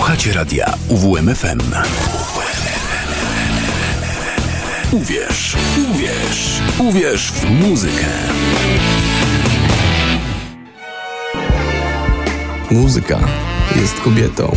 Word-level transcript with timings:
Słuchacie 0.00 0.32
radia 0.32 0.74
UWMFM. 0.88 1.60
Uwierz, 4.92 5.56
uwierz, 5.90 6.62
uwierz 6.78 7.32
w 7.32 7.50
muzykę. 7.50 8.06
Muzyka 12.70 13.18
jest 13.76 14.00
kobietą. 14.00 14.56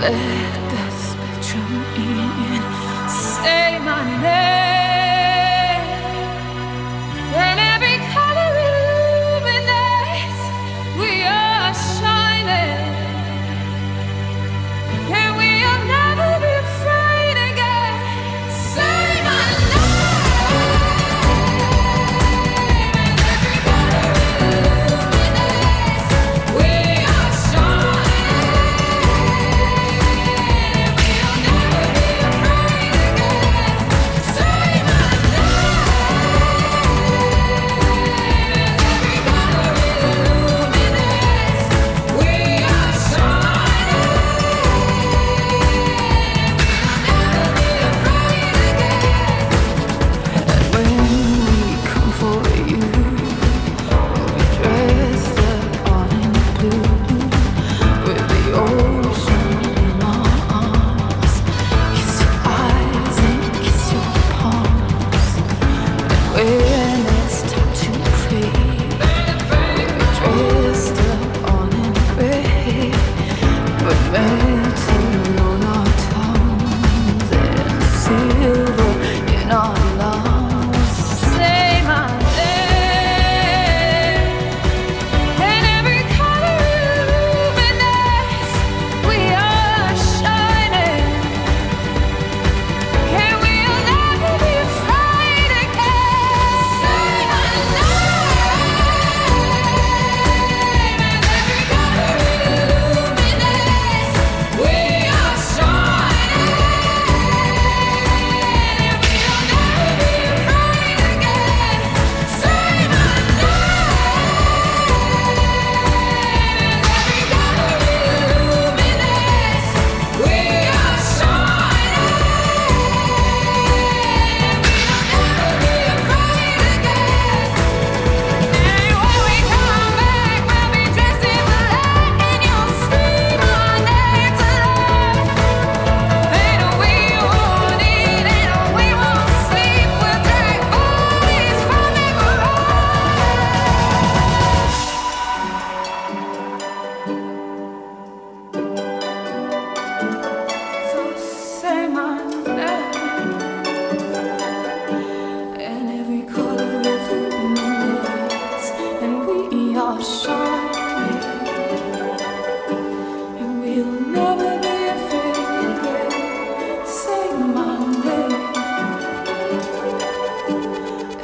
let 0.00 0.57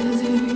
Does 0.05 0.21
it 0.21 0.54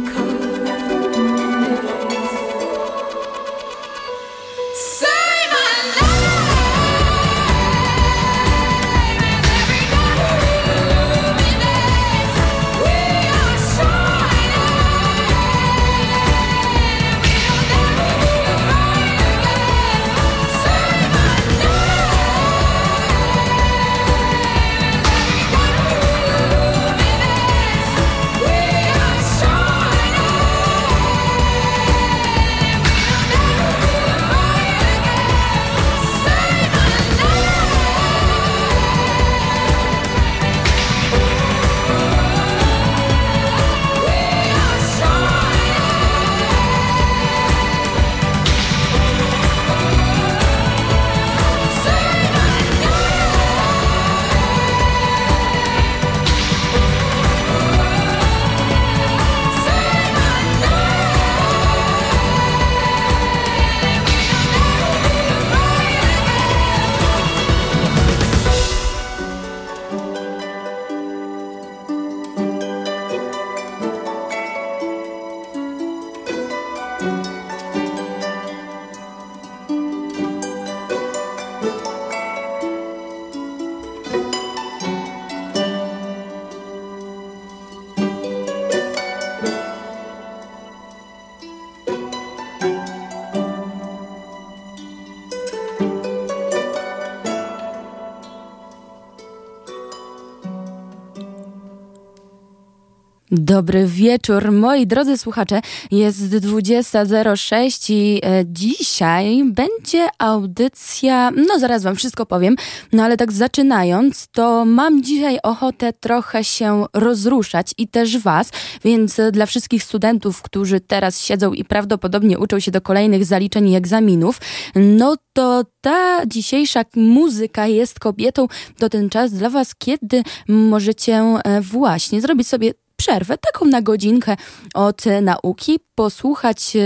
Dobry 103.49 103.85
wieczór, 103.85 104.51
moi 104.51 104.87
drodzy 104.87 105.17
słuchacze. 105.17 105.61
Jest 105.91 106.19
20.06 106.19 107.93
i 107.93 108.21
e, 108.23 108.43
dzisiaj 108.45 109.43
będzie 109.45 110.07
audycja. 110.17 111.31
No, 111.31 111.59
zaraz 111.59 111.83
Wam 111.83 111.95
wszystko 111.95 112.25
powiem, 112.25 112.55
no 112.93 113.03
ale 113.03 113.17
tak 113.17 113.31
zaczynając, 113.31 114.27
to 114.27 114.65
mam 114.65 115.03
dzisiaj 115.03 115.39
ochotę 115.43 115.93
trochę 115.93 116.43
się 116.43 116.85
rozruszać 116.93 117.73
i 117.77 117.87
też 117.87 118.17
Was, 118.17 118.49
więc 118.83 119.17
dla 119.31 119.45
wszystkich 119.45 119.83
studentów, 119.83 120.41
którzy 120.41 120.79
teraz 120.79 121.21
siedzą 121.21 121.53
i 121.53 121.65
prawdopodobnie 121.65 122.39
uczą 122.39 122.59
się 122.59 122.71
do 122.71 122.81
kolejnych 122.81 123.25
zaliczeń 123.25 123.69
i 123.69 123.75
egzaminów, 123.75 124.41
no 124.75 125.15
to 125.33 125.63
ta 125.81 126.25
dzisiejsza 126.27 126.81
muzyka 126.95 127.67
jest 127.67 127.99
kobietą. 127.99 128.47
To 128.77 128.89
ten 128.89 129.09
czas 129.09 129.33
dla 129.33 129.49
Was, 129.49 129.75
kiedy 129.75 130.23
możecie 130.47 131.15
e, 131.15 131.61
właśnie 131.61 132.21
zrobić 132.21 132.47
sobie 132.47 132.73
przerwę, 132.99 133.37
taką 133.37 133.65
na 133.65 133.81
godzinkę 133.81 134.37
od 134.73 135.03
nauki, 135.21 135.79
posłuchać 135.99 136.77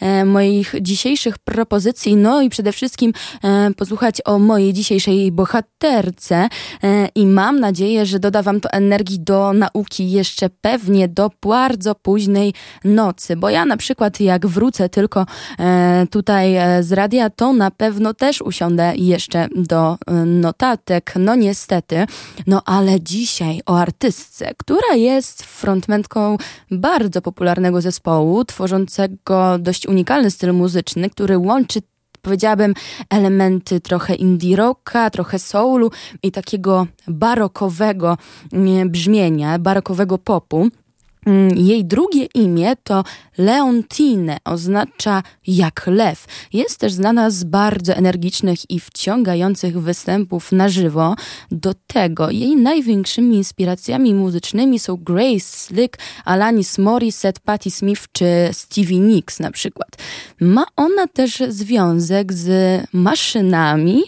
e, 0.00 0.24
moich 0.24 0.74
dzisiejszych 0.80 1.38
propozycji, 1.38 2.16
no 2.16 2.42
i 2.42 2.50
przede 2.50 2.72
wszystkim 2.72 3.12
e, 3.44 3.70
posłuchać 3.76 4.22
o 4.24 4.38
mojej 4.38 4.72
dzisiejszej 4.72 5.32
bohaterce. 5.32 6.48
E, 6.82 7.08
i 7.14 7.26
mam 7.26 7.60
nadzieję, 7.60 8.06
że 8.06 8.18
doda 8.18 8.42
Wam 8.42 8.60
to 8.60 8.70
energii 8.70 9.20
do 9.20 9.52
nauki 9.52 10.10
jeszcze 10.10 10.50
pewnie 10.60 11.08
do 11.08 11.30
bardzo 11.42 11.94
późnej 11.94 12.54
nocy, 12.84 13.36
bo 13.36 13.50
ja 13.50 13.64
na 13.64 13.76
przykład 13.76 14.20
jak 14.20 14.46
wrócę 14.46 14.88
tylko 14.88 15.26
tutaj 16.10 16.54
z 16.80 16.92
radia, 16.92 17.30
to 17.30 17.52
na 17.52 17.70
pewno 17.70 18.14
też 18.14 18.42
usiądę 18.42 18.92
jeszcze 18.96 19.48
do 19.56 19.96
notatek, 20.26 21.12
no 21.16 21.34
niestety, 21.34 22.06
no 22.46 22.62
ale 22.64 23.00
dzisiaj 23.00 23.60
o 23.66 23.78
artystce, 23.78 24.50
która 24.56 24.94
jest 24.94 25.42
frontmentką 25.42 26.36
bardzo 26.70 27.22
popularnego 27.22 27.80
zespołu, 27.80 28.44
tworzącego 28.60 29.58
dość 29.58 29.86
unikalny 29.86 30.30
styl 30.30 30.52
muzyczny, 30.54 31.10
który 31.10 31.38
łączy 31.38 31.80
powiedziałabym, 32.22 32.74
elementy 33.10 33.80
trochę 33.80 34.14
indie 34.14 34.56
rocka, 34.56 35.10
trochę 35.10 35.38
soulu 35.38 35.90
i 36.22 36.32
takiego 36.32 36.86
barokowego 37.08 38.18
mm, 38.52 38.90
brzmienia, 38.90 39.58
barokowego 39.58 40.18
popu. 40.18 40.68
Mm, 41.26 41.58
jej 41.58 41.84
drugie 41.84 42.24
imię 42.34 42.72
to 42.84 43.04
Leontine, 43.38 44.38
oznacza 44.44 45.22
jak 45.46 45.86
lew. 45.86 46.26
Jest 46.52 46.78
też 46.78 46.92
znana 46.92 47.30
z 47.30 47.44
bardzo 47.44 47.94
energicznych 47.94 48.70
i 48.70 48.80
wciągających 48.80 49.80
występów 49.80 50.52
na 50.52 50.68
żywo. 50.68 51.16
Do 51.50 51.74
tego 51.86 52.30
jej 52.30 52.56
największymi 52.56 53.36
inspiracjami 53.36 54.14
muzycznymi 54.14 54.78
są 54.78 54.96
Grace 54.96 55.40
Slick, 55.40 55.98
Alanis 56.24 56.78
Morissette, 56.78 57.40
Patti 57.44 57.70
Smith 57.70 58.02
czy 58.12 58.26
Stevie 58.52 58.98
Nicks 58.98 59.40
na 59.40 59.50
przykład. 59.50 59.88
Ma 60.40 60.64
ona 60.76 61.06
też 61.06 61.42
związek 61.48 62.32
z 62.32 62.82
maszynami. 62.92 64.02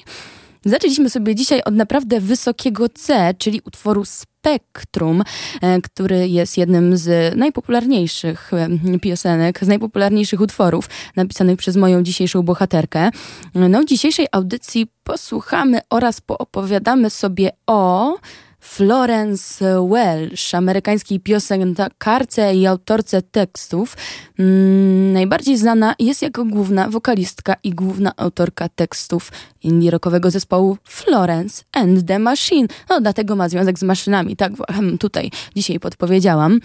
Zaczęliśmy 0.64 1.11
sobie 1.11 1.35
dzisiaj 1.35 1.62
od 1.62 1.75
naprawdę 1.75 2.20
wysokiego 2.20 2.88
C, 2.88 3.35
czyli 3.38 3.61
utworu 3.64 4.05
Spektrum, 4.43 5.23
e, 5.61 5.81
który 5.81 6.29
jest 6.29 6.59
jednym 6.59 6.97
z 6.97 7.37
najpopularniejszych 7.37 8.50
e, 8.55 8.99
piosenek, 8.99 9.65
z 9.65 9.69
najpopularniejszych 9.69 10.41
utworów 10.41 10.89
napisanych 11.17 11.59
przez 11.59 11.77
moją 11.77 12.03
dzisiejszą 12.03 12.43
bohaterkę. 12.43 13.11
No, 13.55 13.81
w 13.81 13.85
dzisiejszej 13.85 14.27
audycji 14.33 14.87
posłuchamy 15.05 15.81
oraz 15.91 16.21
poopowiadamy 16.21 17.11
sobie 17.11 17.50
o 17.67 18.15
Florence 18.62 19.64
Welsh, 19.91 20.55
amerykańskiej 20.55 21.20
piosenkarce 21.20 22.55
i 22.55 22.67
autorce 22.67 23.23
tekstów. 23.23 23.97
Mm, 24.38 25.12
najbardziej 25.12 25.56
znana 25.56 25.94
jest 25.99 26.23
jako 26.23 26.44
główna 26.44 26.88
wokalistka 26.88 27.55
i 27.64 27.70
główna 27.70 28.12
autorka 28.17 28.69
tekstów 28.69 29.32
indie 29.62 29.91
rockowego 29.91 30.31
zespołu 30.31 30.76
Florence 30.85 31.64
and 31.73 32.06
the 32.06 32.19
Machine. 32.19 32.69
No, 32.91 33.00
dlatego 33.00 33.37
ma 33.37 33.49
związek 33.49 33.79
z 33.79 33.82
maszynami, 33.82 34.37
tak 34.37 34.53
tutaj 35.00 35.31
dzisiaj 35.56 35.81
podpowiedziałam. 35.81 36.61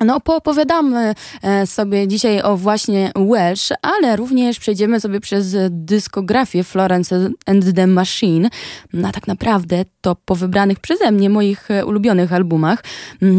No, 0.00 0.20
poopowiadamy 0.20 1.14
e, 1.42 1.66
sobie 1.66 2.08
dzisiaj 2.08 2.42
o 2.42 2.56
właśnie 2.56 3.12
Welsh, 3.16 3.72
ale 3.82 4.16
również 4.16 4.58
przejdziemy 4.58 5.00
sobie 5.00 5.20
przez 5.20 5.56
dyskografię 5.70 6.64
Florence 6.64 7.30
and 7.46 7.74
the 7.74 7.86
Machine. 7.86 8.48
No, 8.92 9.12
tak 9.12 9.26
naprawdę 9.26 9.84
to 10.00 10.16
po 10.24 10.34
wybranych 10.34 10.80
przeze 10.80 11.12
mnie 11.12 11.30
moich 11.30 11.70
e, 11.70 11.86
ulubionych 11.86 12.32
albumach. 12.32 12.84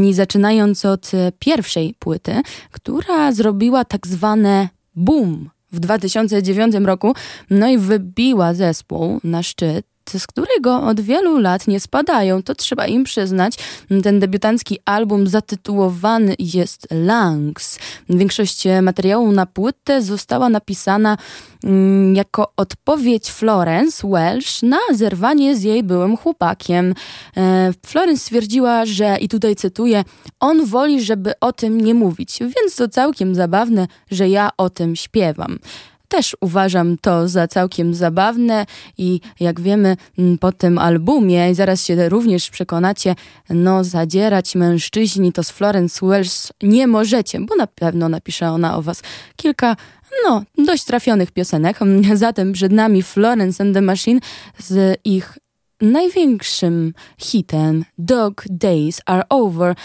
I 0.03 0.13
zaczynając 0.13 0.85
od 0.85 1.11
pierwszej 1.39 1.95
płyty, 1.99 2.41
która 2.71 3.31
zrobiła 3.31 3.85
tak 3.85 4.07
zwane 4.07 4.69
boom 4.95 5.49
w 5.71 5.79
2009 5.79 6.75
roku, 6.75 7.13
no 7.49 7.67
i 7.67 7.77
wybiła 7.77 8.53
zespół 8.53 9.19
na 9.23 9.43
szczyt 9.43 9.94
z 10.09 10.27
którego 10.27 10.81
od 10.81 11.01
wielu 11.01 11.37
lat 11.37 11.67
nie 11.67 11.79
spadają. 11.79 12.43
To 12.43 12.55
trzeba 12.55 12.87
im 12.87 13.03
przyznać. 13.03 13.57
Ten 14.03 14.19
debiutancki 14.19 14.79
album 14.85 15.27
zatytułowany 15.27 16.35
jest 16.39 16.87
Lungs. 16.91 17.79
Większość 18.09 18.63
materiału 18.81 19.31
na 19.31 19.45
płytę 19.45 20.01
została 20.01 20.49
napisana 20.49 21.17
mm, 21.63 22.15
jako 22.15 22.53
odpowiedź 22.57 23.31
Florence 23.31 24.07
Welsh 24.07 24.61
na 24.61 24.77
zerwanie 24.93 25.55
z 25.55 25.63
jej 25.63 25.83
byłym 25.83 26.17
chłopakiem. 26.17 26.93
E, 27.37 27.71
Florence 27.85 28.21
stwierdziła, 28.21 28.85
że, 28.85 29.17
i 29.17 29.29
tutaj 29.29 29.55
cytuję, 29.55 30.03
on 30.39 30.65
woli, 30.65 31.01
żeby 31.01 31.33
o 31.39 31.53
tym 31.53 31.81
nie 31.81 31.93
mówić, 31.93 32.39
więc 32.39 32.75
to 32.75 32.87
całkiem 32.87 33.35
zabawne, 33.35 33.87
że 34.11 34.29
ja 34.29 34.49
o 34.57 34.69
tym 34.69 34.95
śpiewam. 34.95 35.59
Też 36.07 36.37
uważam 36.41 36.97
to 36.97 37.27
za 37.27 37.47
całkiem 37.47 37.93
zabawne 37.93 38.65
i 38.97 39.19
jak 39.39 39.61
wiemy 39.61 39.97
po 40.39 40.51
tym 40.51 40.77
albumie, 40.77 41.51
i 41.51 41.55
zaraz 41.55 41.85
się 41.85 42.09
również 42.09 42.49
przekonacie, 42.49 43.15
no 43.49 43.83
zadzierać 43.83 44.55
mężczyźni 44.55 45.33
to 45.33 45.43
z 45.43 45.51
Florence 45.51 46.05
Welsh 46.07 46.51
nie 46.63 46.87
możecie, 46.87 47.39
bo 47.39 47.55
na 47.55 47.67
pewno 47.67 48.09
napisze 48.09 48.49
ona 48.49 48.77
o 48.77 48.81
was 48.81 49.01
kilka 49.35 49.75
no, 50.23 50.43
dość 50.57 50.85
trafionych 50.85 51.31
piosenek. 51.31 51.79
Zatem 52.13 52.53
przed 52.53 52.71
nami 52.71 53.03
Florence 53.03 53.63
and 53.63 53.73
the 53.73 53.81
Machine 53.81 54.19
z 54.59 54.99
ich 55.05 55.37
największym 55.81 56.93
hitem 57.17 57.85
Dog 57.97 58.45
Days 58.49 59.01
Are 59.05 59.23
Over 59.29 59.75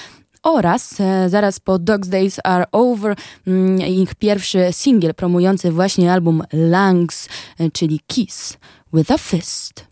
oraz 0.43 1.01
e, 1.01 1.29
zaraz 1.29 1.61
po 1.61 1.79
Dogs 1.79 2.09
Days 2.09 2.41
Are 2.45 2.65
Over 2.73 3.17
mm, 3.47 3.81
ich 3.81 4.15
pierwszy 4.15 4.69
singiel 4.71 5.15
promujący 5.15 5.71
właśnie 5.71 6.13
album 6.13 6.43
Lungs, 6.53 7.29
e, 7.59 7.71
czyli 7.71 8.01
Kiss 8.07 8.59
with 8.93 9.11
a 9.11 9.19
Fist. 9.19 9.91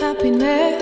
Happiness 0.00 0.79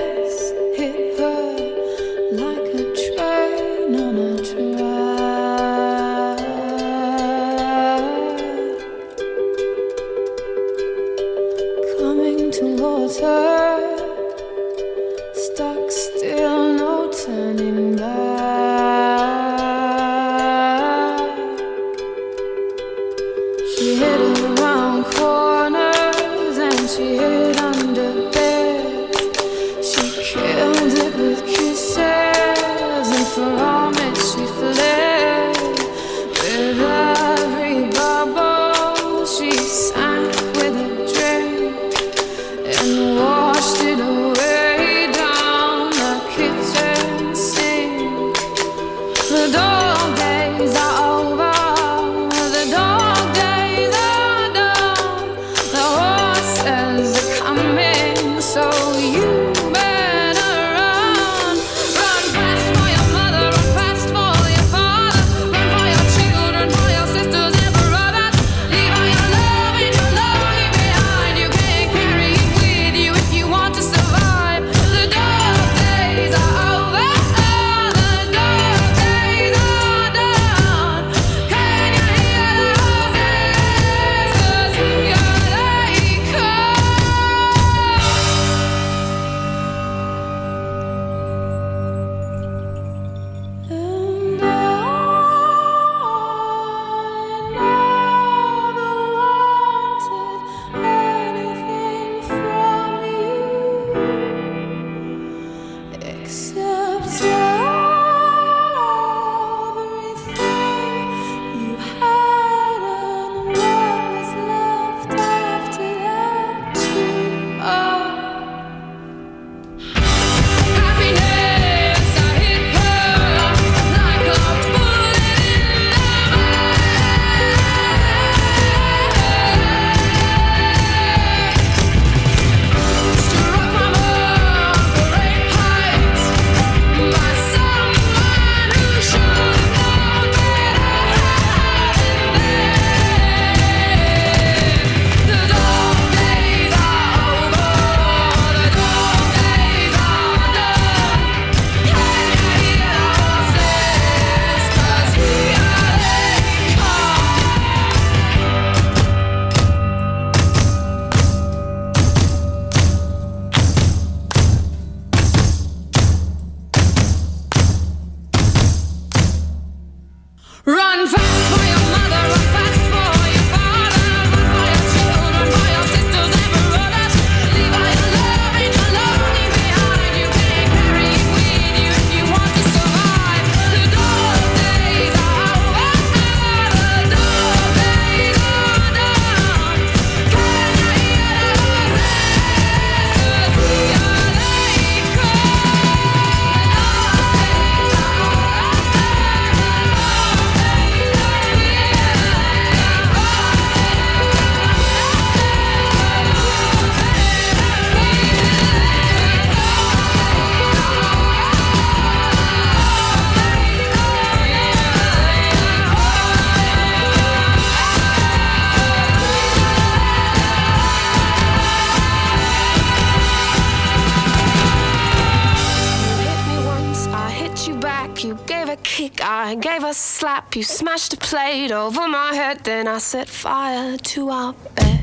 kick, 228.82 229.20
I 229.22 229.54
gave 229.54 229.84
a 229.84 229.94
slap. 229.94 230.56
You 230.56 230.64
smashed 230.64 231.12
a 231.12 231.16
plate 231.16 231.70
over 231.70 232.08
my 232.08 232.34
head, 232.34 232.64
then 232.64 232.88
I 232.88 232.98
set 232.98 233.28
fire 233.28 233.96
to 233.96 234.30
our 234.30 234.52
bed. 234.74 235.00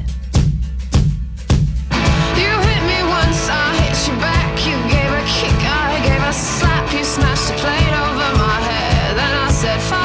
You 2.41 2.51
hit 2.67 2.83
me 2.91 2.99
once, 3.19 3.41
I 3.49 3.67
hit 3.81 3.97
you 4.07 4.15
back. 4.19 4.53
You 4.67 4.75
gave 4.93 5.11
a 5.21 5.23
kick, 5.37 5.59
I 5.63 6.01
gave 6.03 6.23
a 6.23 6.33
slap. 6.33 6.91
You 6.93 7.03
smashed 7.05 7.51
a 7.51 7.53
plate 7.53 7.95
over 8.05 8.29
my 8.37 8.59
head, 8.69 9.17
then 9.17 9.33
I 9.45 9.51
set 9.51 9.81
fire 9.81 10.04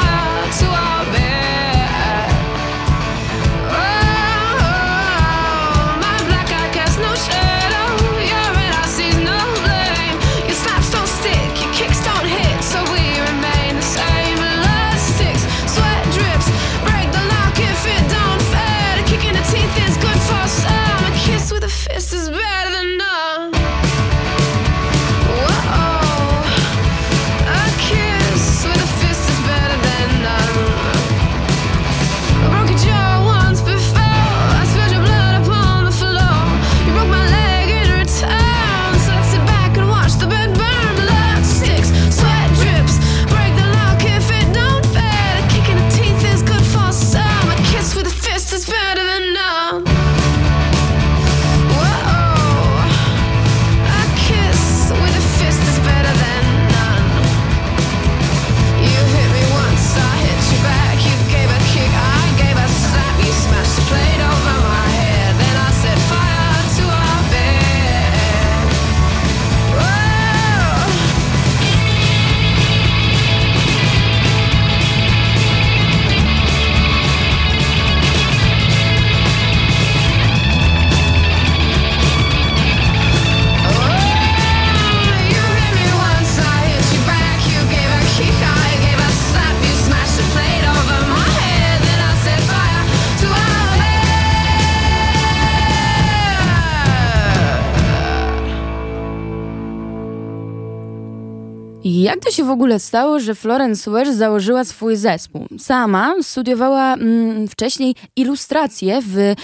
Jak 101.99 102.19
to 102.19 102.31
się 102.31 102.43
w 102.43 102.49
ogóle 102.49 102.79
stało, 102.79 103.19
że 103.19 103.35
Florence 103.35 103.91
Welch 103.91 104.13
założyła 104.13 104.63
swój 104.63 104.95
zespół? 104.95 105.47
Sama 105.59 106.15
studiowała 106.21 106.93
mm, 106.93 107.47
wcześniej 107.47 107.95
ilustrację 108.15 109.01
w 109.01 109.17
y, 109.17 109.35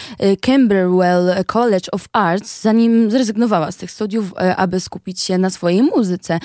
Camberwell 0.41 1.45
College 1.45 1.91
of 1.91 2.05
Arts, 2.13 2.61
zanim 2.61 3.11
zrezygnowała 3.11 3.71
z 3.71 3.77
tych 3.77 3.91
studiów, 3.91 4.31
y, 4.31 4.55
aby 4.55 4.79
skupić 4.79 5.21
się 5.21 5.37
na 5.37 5.49
swojej 5.49 5.83
muzyce. 5.83 6.39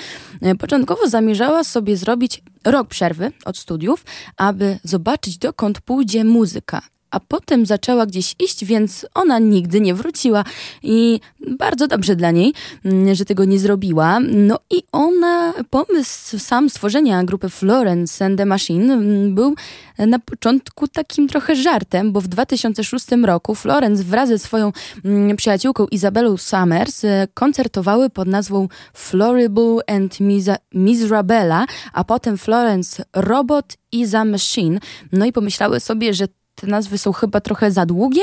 Y, 0.45 0.55
Początkowo 0.55 1.09
zamierzała 1.09 1.63
sobie 1.63 1.97
zrobić 1.97 2.43
rok 2.65 2.87
przerwy 2.87 3.31
od 3.45 3.57
studiów, 3.57 4.05
aby 4.37 4.79
zobaczyć 4.83 5.37
dokąd 5.37 5.81
pójdzie 5.81 6.23
muzyka 6.23 6.81
a 7.13 7.19
potem 7.19 7.65
zaczęła 7.65 8.05
gdzieś 8.05 8.35
iść, 8.39 8.65
więc 8.65 9.05
ona 9.13 9.39
nigdy 9.39 9.81
nie 9.81 9.93
wróciła. 9.93 10.43
I 10.83 11.19
bardzo 11.57 11.87
dobrze 11.87 12.15
dla 12.15 12.31
niej, 12.31 12.53
mm, 12.85 13.15
że 13.15 13.25
tego 13.25 13.45
nie 13.45 13.59
zrobiła. 13.59 14.19
No 14.19 14.59
i 14.69 14.83
ona, 14.91 15.53
pomysł 15.69 16.39
sam 16.39 16.69
stworzenia 16.69 17.23
grupy 17.23 17.49
Florence 17.49 18.25
and 18.25 18.37
the 18.37 18.45
Machine 18.45 18.93
mm, 18.93 19.35
był 19.35 19.55
na 19.97 20.19
początku 20.19 20.87
takim 20.87 21.27
trochę 21.27 21.55
żartem, 21.55 22.11
bo 22.11 22.21
w 22.21 22.27
2006 22.27 23.05
roku 23.23 23.55
Florence 23.55 24.03
wraz 24.03 24.29
ze 24.29 24.39
swoją 24.39 24.71
mm, 25.05 25.37
przyjaciółką 25.37 25.87
Izabelą 25.87 26.37
Summers 26.37 27.05
e, 27.05 27.27
koncertowały 27.33 28.09
pod 28.09 28.27
nazwą 28.27 28.67
Floribel 28.93 29.79
and 29.87 30.13
Misa- 30.13 30.57
Miserabella, 30.73 31.65
a 31.93 32.03
potem 32.03 32.37
Florence 32.37 33.03
Robot 33.13 33.73
i 33.91 34.09
The 34.09 34.25
Machine. 34.25 34.79
No 35.11 35.25
i 35.25 35.31
pomyślały 35.31 35.79
sobie, 35.79 36.13
że 36.13 36.27
te 36.55 36.67
nazwy 36.67 36.97
są 36.97 37.13
chyba 37.13 37.41
trochę 37.41 37.71
za 37.71 37.85
długie. 37.85 38.21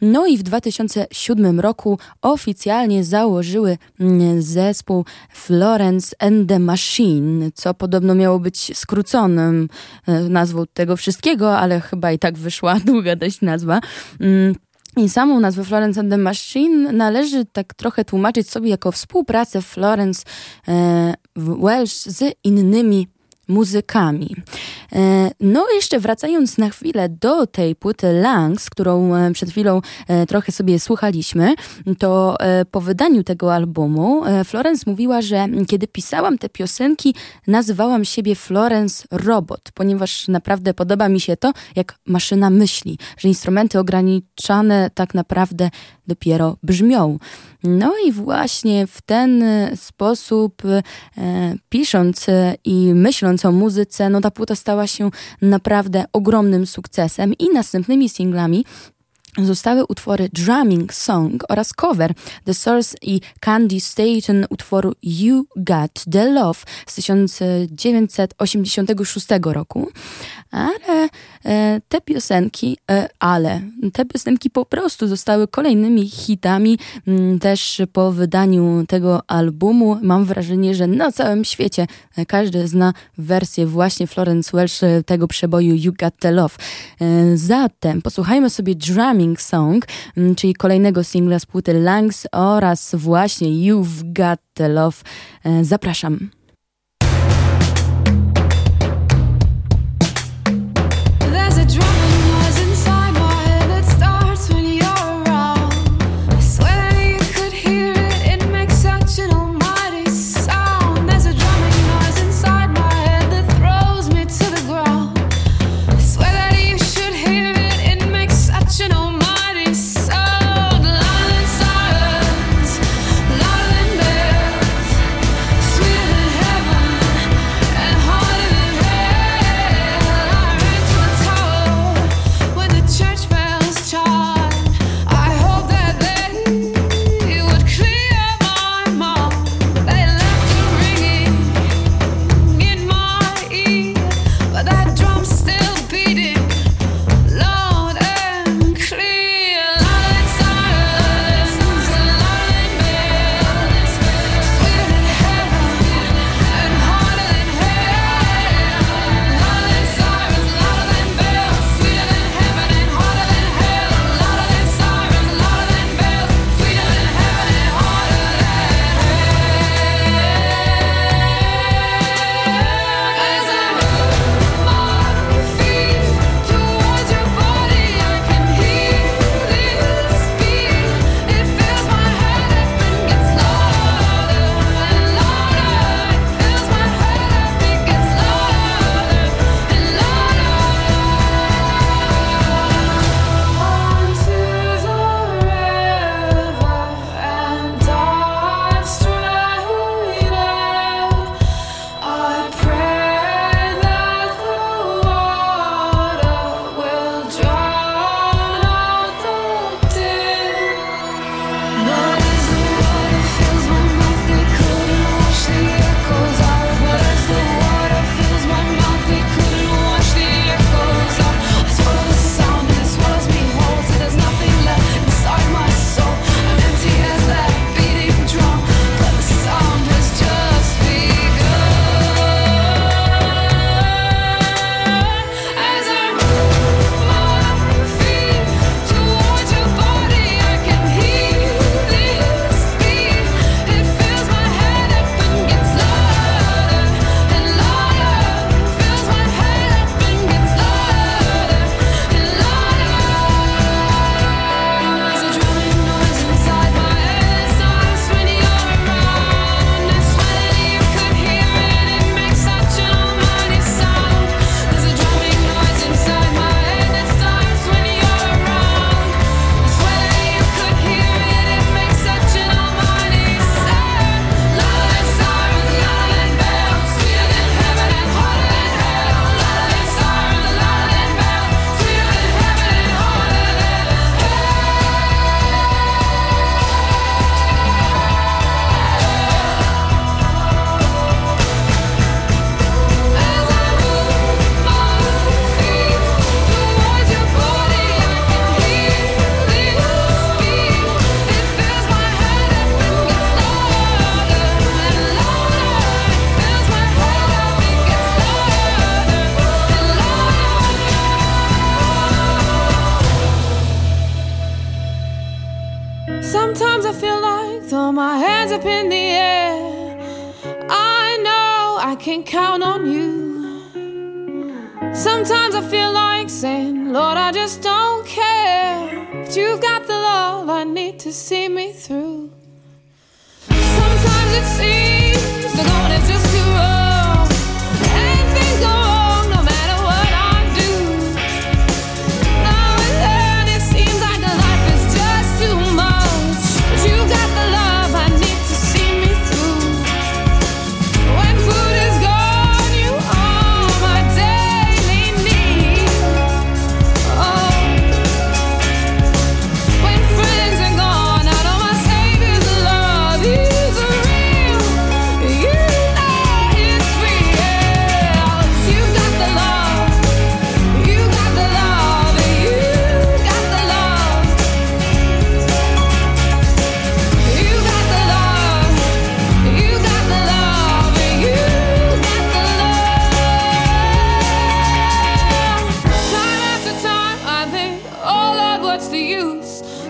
No 0.00 0.26
i 0.26 0.38
w 0.38 0.42
2007 0.42 1.60
roku 1.60 1.98
oficjalnie 2.22 3.04
założyły 3.04 3.78
mm, 4.00 4.42
zespół 4.42 5.04
Florence 5.30 6.16
and 6.18 6.48
the 6.48 6.58
Machine, 6.58 7.50
co 7.54 7.74
podobno 7.74 8.14
miało 8.14 8.38
być 8.38 8.78
skróconym 8.78 9.68
e, 10.06 10.20
nazwą 10.20 10.64
tego 10.74 10.96
wszystkiego, 10.96 11.58
ale 11.58 11.80
chyba 11.80 12.12
i 12.12 12.18
tak 12.18 12.38
wyszła 12.38 12.80
długa 12.86 13.16
dość 13.16 13.40
nazwa. 13.40 13.80
Mm, 14.20 14.54
I 14.96 15.08
samą 15.08 15.40
nazwę 15.40 15.64
Florence 15.64 16.00
and 16.00 16.10
the 16.10 16.18
Machine 16.18 16.92
należy 16.92 17.44
tak 17.44 17.74
trochę 17.74 18.04
tłumaczyć 18.04 18.50
sobie 18.50 18.70
jako 18.70 18.92
współpracę 18.92 19.62
Florence 19.62 20.22
e, 20.68 21.14
Welsh 21.36 21.92
z 21.92 22.34
innymi 22.44 23.13
muzykami. 23.48 24.36
E, 24.92 25.30
No 25.40 25.66
jeszcze 25.74 26.00
wracając 26.00 26.58
na 26.58 26.70
chwilę 26.70 27.08
do 27.08 27.46
tej 27.46 27.76
płyty 27.76 28.22
Lungs, 28.22 28.70
którą 28.70 29.14
e, 29.14 29.32
przed 29.32 29.50
chwilą 29.50 29.80
e, 30.08 30.26
trochę 30.26 30.52
sobie 30.52 30.80
słuchaliśmy, 30.80 31.54
to 31.98 32.36
po 32.70 32.80
wydaniu 32.80 33.22
tego 33.24 33.54
albumu 33.54 34.22
Florence 34.44 34.90
mówiła, 34.90 35.22
że 35.22 35.46
kiedy 35.68 35.88
pisałam 35.88 36.38
te 36.38 36.48
piosenki, 36.48 37.14
nazywałam 37.46 38.04
siebie 38.04 38.34
Florence 38.34 39.04
Robot, 39.10 39.60
ponieważ 39.74 40.28
naprawdę 40.28 40.74
podoba 40.74 41.08
mi 41.08 41.20
się 41.20 41.36
to, 41.36 41.52
jak 41.76 41.98
maszyna 42.06 42.50
myśli, 42.50 42.98
że 43.18 43.28
instrumenty 43.28 43.78
ograniczane 43.78 44.90
tak 44.94 45.14
naprawdę 45.14 45.70
dopiero 46.06 46.56
brzmią. 46.62 47.18
No 47.64 47.92
i 48.06 48.12
właśnie 48.12 48.86
w 48.86 49.02
ten 49.02 49.42
e, 49.42 49.76
sposób, 49.76 50.62
e, 50.64 50.82
pisząc 51.68 52.28
e, 52.28 52.54
i 52.64 52.94
myśląc 52.94 53.44
o 53.44 53.52
muzyce, 53.52 54.10
no 54.10 54.20
ta 54.20 54.30
płyta 54.30 54.54
stała 54.54 54.86
się 54.86 55.10
naprawdę 55.42 56.04
ogromnym 56.12 56.66
sukcesem 56.66 57.34
i 57.34 57.50
następnymi 57.50 58.08
singlami 58.08 58.64
zostały 59.38 59.86
utwory 59.86 60.28
Drumming 60.32 60.94
Song 60.94 61.44
oraz 61.48 61.72
cover 61.72 62.14
The 62.44 62.54
Source 62.54 62.96
i 63.02 63.20
Candy 63.40 63.80
Station 63.80 64.46
utworu 64.50 64.92
You 65.02 65.46
Got 65.56 66.04
The 66.10 66.30
Love 66.30 66.60
z 66.86 66.94
1986 66.94 69.26
roku. 69.44 69.90
Ale 70.50 71.08
te 71.88 72.00
piosenki, 72.00 72.76
e, 72.90 73.08
ale 73.18 73.60
te 73.92 74.04
piosenki 74.04 74.50
po 74.50 74.64
prostu 74.64 75.06
zostały 75.08 75.48
kolejnymi 75.48 76.08
hitami 76.08 76.78
m, 77.06 77.38
też 77.38 77.82
po 77.92 78.12
wydaniu 78.12 78.84
tego 78.88 79.22
albumu. 79.26 79.98
Mam 80.02 80.24
wrażenie, 80.24 80.74
że 80.74 80.86
na 80.86 81.12
całym 81.12 81.44
świecie 81.44 81.86
e, 82.16 82.26
każdy 82.26 82.68
zna 82.68 82.92
wersję 83.18 83.66
właśnie 83.66 84.06
Florence 84.06 84.56
Welch 84.56 84.82
e, 84.82 85.02
tego 85.02 85.28
przeboju 85.28 85.74
You 85.74 85.92
Got 86.00 86.14
The 86.18 86.32
Love. 86.32 86.54
E, 87.00 87.36
Zatem 87.36 88.02
posłuchajmy 88.02 88.50
sobie 88.50 88.74
Drumming 88.74 89.40
Song, 89.40 89.86
m, 90.16 90.34
czyli 90.34 90.54
kolejnego 90.54 91.04
singla 91.04 91.38
z 91.38 91.46
płyty 91.46 91.74
Lungs 91.74 92.26
oraz 92.32 92.94
właśnie 92.94 93.48
You've 93.48 94.02
Got 94.04 94.40
The 94.54 94.68
Love. 94.68 94.96
E, 95.44 95.64
Zapraszam. 95.64 96.30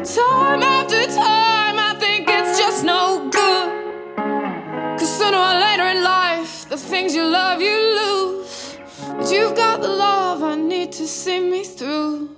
Time 0.04 0.62
after 0.62 1.02
time, 1.06 1.78
I 1.78 1.96
think 1.98 2.28
it's 2.28 2.58
just 2.58 2.84
no 2.84 3.30
good. 3.30 4.98
Cause 4.98 5.18
sooner 5.18 5.38
or 5.38 5.54
later 5.58 5.84
in 5.84 6.04
life, 6.04 6.68
the 6.68 6.76
things 6.76 7.14
you 7.14 7.24
love, 7.24 7.62
you 7.62 7.74
lose. 7.74 8.76
But 9.08 9.32
you've 9.32 9.56
got 9.56 9.80
the 9.80 9.88
love 9.88 10.42
I 10.42 10.56
need 10.56 10.92
to 10.92 11.06
see 11.06 11.40
me 11.40 11.64
through. 11.64 12.36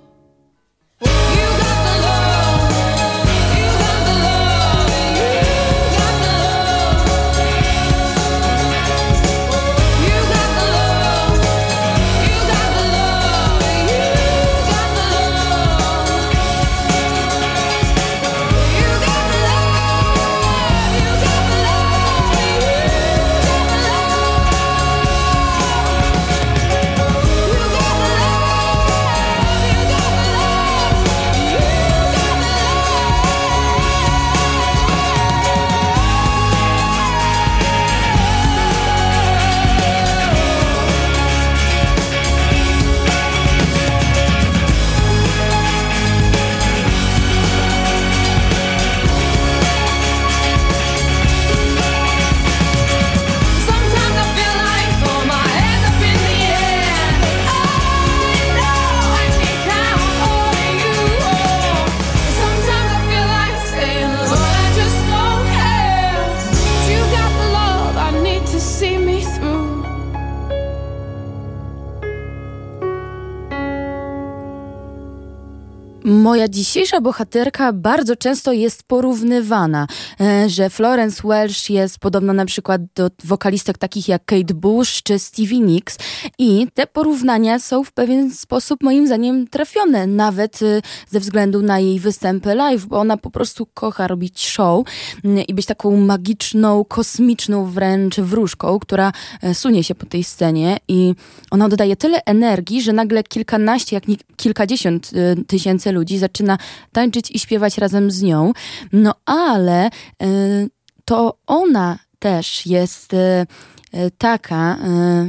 Moja 76.27 76.47
dzisiejsza 76.47 77.01
bohaterka 77.01 77.73
bardzo 77.73 78.15
często 78.15 78.53
jest 78.53 78.83
porównywana, 78.83 79.87
e, 80.21 80.49
że 80.49 80.69
Florence 80.69 81.27
Welsh 81.27 81.69
jest 81.69 81.99
podobna 81.99 82.33
na 82.33 82.45
przykład 82.45 82.81
do 82.95 83.09
wokalistek 83.23 83.77
takich 83.77 84.07
jak 84.07 84.25
Kate 84.25 84.53
Bush 84.53 85.03
czy 85.03 85.19
Stevie 85.19 85.59
Nicks 85.59 85.97
i 86.37 86.67
te 86.73 86.87
porównania 86.87 87.59
są 87.59 87.83
w 87.83 87.91
pewien 87.91 88.31
sposób 88.31 88.83
moim 88.83 89.07
zdaniem 89.07 89.47
trafione, 89.47 90.07
nawet 90.07 90.59
e, 90.61 90.81
ze 91.09 91.19
względu 91.19 91.61
na 91.61 91.79
jej 91.79 91.99
występy 91.99 92.55
live, 92.55 92.85
bo 92.85 92.99
ona 92.99 93.17
po 93.17 93.31
prostu 93.31 93.65
kocha 93.73 94.07
robić 94.07 94.47
show 94.47 94.87
mm, 95.25 95.45
i 95.45 95.53
być 95.53 95.65
taką 95.65 95.97
magiczną, 95.97 96.85
kosmiczną 96.85 97.65
wręcz 97.65 98.15
wróżką, 98.15 98.79
która 98.79 99.11
e, 99.41 99.55
sunie 99.55 99.83
się 99.83 99.95
po 99.95 100.05
tej 100.05 100.23
scenie 100.23 100.77
i 100.87 101.15
ona 101.51 101.65
oddaje 101.65 101.95
tyle 101.95 102.21
energii, 102.25 102.81
że 102.81 102.93
nagle 102.93 103.23
kilkanaście, 103.23 103.95
jak 103.95 104.07
nie 104.07 104.15
kilkadziesiąt 104.37 105.11
tysięcy 105.47 105.91
ludzi 105.91 106.17
zaczyna 106.27 106.57
tańczyć 106.91 107.31
i 107.31 107.39
śpiewać 107.39 107.77
razem 107.77 108.11
z 108.11 108.21
nią. 108.21 108.53
No 108.93 109.13
ale 109.25 109.87
y, 109.87 110.69
to 111.05 111.37
ona 111.47 111.99
też 112.19 112.65
jest 112.65 113.13
y, 113.13 113.17
y, 113.17 114.11
taka 114.17 114.77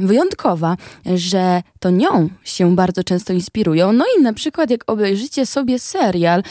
wyjątkowa, 0.01 0.77
że 1.15 1.63
to 1.79 1.89
nią 1.89 2.29
się 2.43 2.75
bardzo 2.75 3.03
często 3.03 3.33
inspirują. 3.33 3.93
No 3.93 4.05
i 4.17 4.21
na 4.21 4.33
przykład 4.33 4.69
jak 4.69 4.91
obejrzycie 4.91 5.45
sobie 5.45 5.79
serial 5.79 6.43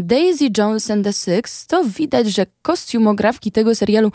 Daisy 0.00 0.48
Jones 0.58 0.90
and 0.90 1.04
the 1.04 1.12
Six, 1.12 1.66
to 1.66 1.84
widać, 1.84 2.26
że 2.26 2.46
kostiumografki 2.62 3.52
tego 3.52 3.74
serialu 3.74 4.12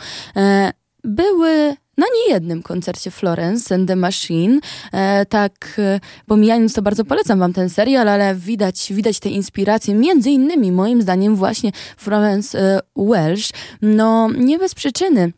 były 1.04 1.76
na 1.98 2.06
niejednym 2.16 2.64
koncercie 2.64 3.12
Florence 3.12 3.76
and 3.76 3.88
the 3.88 3.96
Machine. 3.96 4.60
E, 4.94 5.26
tak, 5.26 5.76
e, 5.80 6.00
pomijając 6.26 6.74
to, 6.74 6.82
bardzo 6.82 7.06
polecam 7.06 7.40
wam 7.40 7.54
ten 7.54 7.70
serial, 7.70 8.10
ale 8.10 8.36
widać, 8.36 8.94
widać 8.94 9.20
te 9.20 9.30
inspiracje, 9.30 9.96
między 9.96 10.30
innymi 10.32 10.72
moim 10.72 11.02
zdaniem 11.02 11.36
właśnie 11.36 11.72
Florence 11.98 12.60
e, 12.60 12.80
Welsh. 12.96 13.50
No, 13.82 14.30
nie 14.38 14.58
bez 14.58 14.76
przyczyny. 14.76 15.32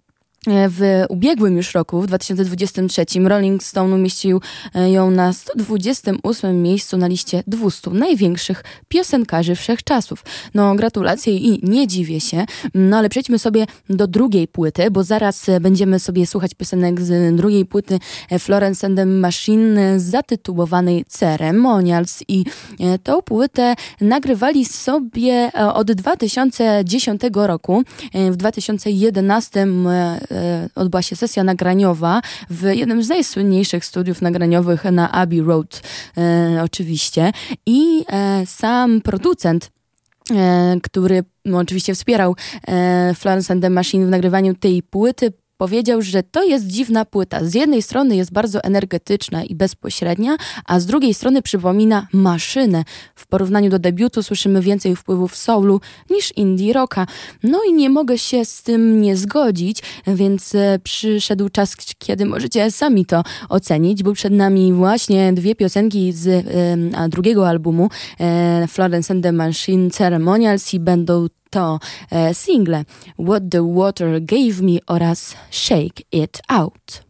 E, 0.47 0.69
W 0.69 1.06
ubiegłym 1.10 1.58
już 1.58 1.73
roku, 1.73 2.02
w 2.02 2.08
2023, 2.08 3.06
Rolling 3.25 3.63
Stone 3.63 3.95
umieścił 3.95 4.41
e, 4.75 4.91
ją 4.91 5.12
na 5.12 5.34
128 5.34 6.62
miejscu 6.62 6.97
na 6.97 7.08
liście 7.08 7.43
200 7.47 7.89
największych 7.89 8.63
piosenkarzy 8.88 9.56
wszechczasów. 9.56 10.23
No, 10.54 10.75
gratulacje 10.75 11.38
i 11.38 11.69
nie 11.69 11.88
dziwię 11.88 12.19
się. 12.19 12.45
No, 12.73 12.97
ale 12.97 13.10
przejdźmy 13.10 13.39
sobie 13.39 13.65
do 13.89 14.08
drugiej 14.08 14.47
płyty, 14.47 14.91
bo 14.91 15.04
zaraz 15.04 15.49
e, 15.49 15.60
będziemy 15.60 15.99
sobie 15.99 16.28
słuchać 16.28 16.54
piosenek 16.54 17.02
z 17.02 17.36
drugiej 17.36 17.65
płyty 17.65 17.99
Florence 18.39 18.88
and 18.88 18.95
the 18.97 19.06
Machine 19.06 19.99
zatytułowanej 19.99 21.06
Ceremonials 21.06 22.23
i 22.28 22.45
tą 23.04 23.21
płytę 23.21 23.75
nagrywali 24.02 24.65
sobie 24.65 25.52
od 25.73 25.91
2010 25.91 27.21
roku. 27.34 27.84
W 28.32 28.36
2011 28.36 29.60
e, 29.60 29.65
e, 29.65 30.28
odbyła 30.75 31.01
się 31.01 31.15
sesja 31.15 31.43
nagraniowa 31.43 32.21
w 32.49 32.63
jednym 32.63 33.03
z 33.03 33.09
najsłynniejszych 33.09 33.85
studiów 33.85 34.21
nagraniowych 34.21 34.83
na 34.83 35.11
Abbey 35.11 35.41
Road, 35.41 35.81
e, 36.17 36.61
oczywiście. 36.63 37.31
I 37.65 38.05
e, 38.11 38.45
sam 38.45 39.01
producent 39.01 39.71
e, 40.31 40.75
który 40.83 41.23
oczywiście 41.53 41.95
wspierał 41.95 42.35
e, 42.67 43.13
Florence 43.15 43.53
and 43.53 43.61
the 43.61 43.69
Machine 43.69 44.05
w 44.05 44.09
nagrywaniu 44.09 44.53
tej 44.53 44.83
płyty, 44.83 45.33
powiedział, 45.60 46.02
że 46.02 46.24
to 46.24 46.43
jest 46.43 46.67
dziwna 46.67 47.06
płyta. 47.06 47.45
Z 47.45 47.54
jednej 47.54 47.82
strony 47.82 48.15
jest 48.15 48.32
bardzo 48.32 48.63
energetyczna 48.63 49.43
i 49.43 49.56
bezpośrednia, 49.56 50.38
a 50.65 50.80
z 50.80 50.86
drugiej 50.86 51.13
strony 51.13 51.41
przypomina 51.41 52.08
maszynę. 52.13 52.84
W 53.15 53.28
porównaniu 53.28 53.69
do 53.69 53.80
debiutu 53.80 54.24
słyszymy 54.24 54.62
więcej 54.62 54.95
wpływów 54.95 55.36
soulu 55.36 55.82
niż 56.10 56.38
indie 56.38 56.74
rocka. 56.74 57.08
No 57.43 57.60
i 57.69 57.74
nie 57.74 57.89
mogę 57.89 58.17
się 58.17 58.45
z 58.45 58.63
tym 58.63 59.02
nie 59.02 59.17
zgodzić, 59.17 59.84
więc 60.08 60.56
e, 60.56 60.80
przyszedł 60.84 61.50
czas, 61.50 61.76
kiedy 61.98 62.26
możecie 62.26 62.72
sami 62.72 63.06
to 63.06 63.24
ocenić, 63.50 64.04
bo 64.04 64.13
przed 64.13 64.34
nami 64.34 64.74
właśnie 64.74 65.34
dwie 65.34 65.56
piosenki 65.56 66.13
z 66.13 66.28
e, 66.28 67.10
drugiego 67.10 67.48
albumu 67.48 67.89
e, 68.19 68.67
Florence 68.67 69.13
and 69.13 69.24
the 69.24 69.32
Machine 69.32 69.89
Ceremonials 69.89 70.74
i 70.74 70.80
będą 70.80 71.28
to 71.51 71.79
e, 72.12 72.33
single 72.33 72.85
What 73.17 73.49
the 73.51 73.63
Water 73.63 74.19
Gave 74.19 74.62
Me 74.62 74.79
oraz 74.88 75.35
Shake 75.49 76.05
It 76.12 76.39
Out. 76.49 77.09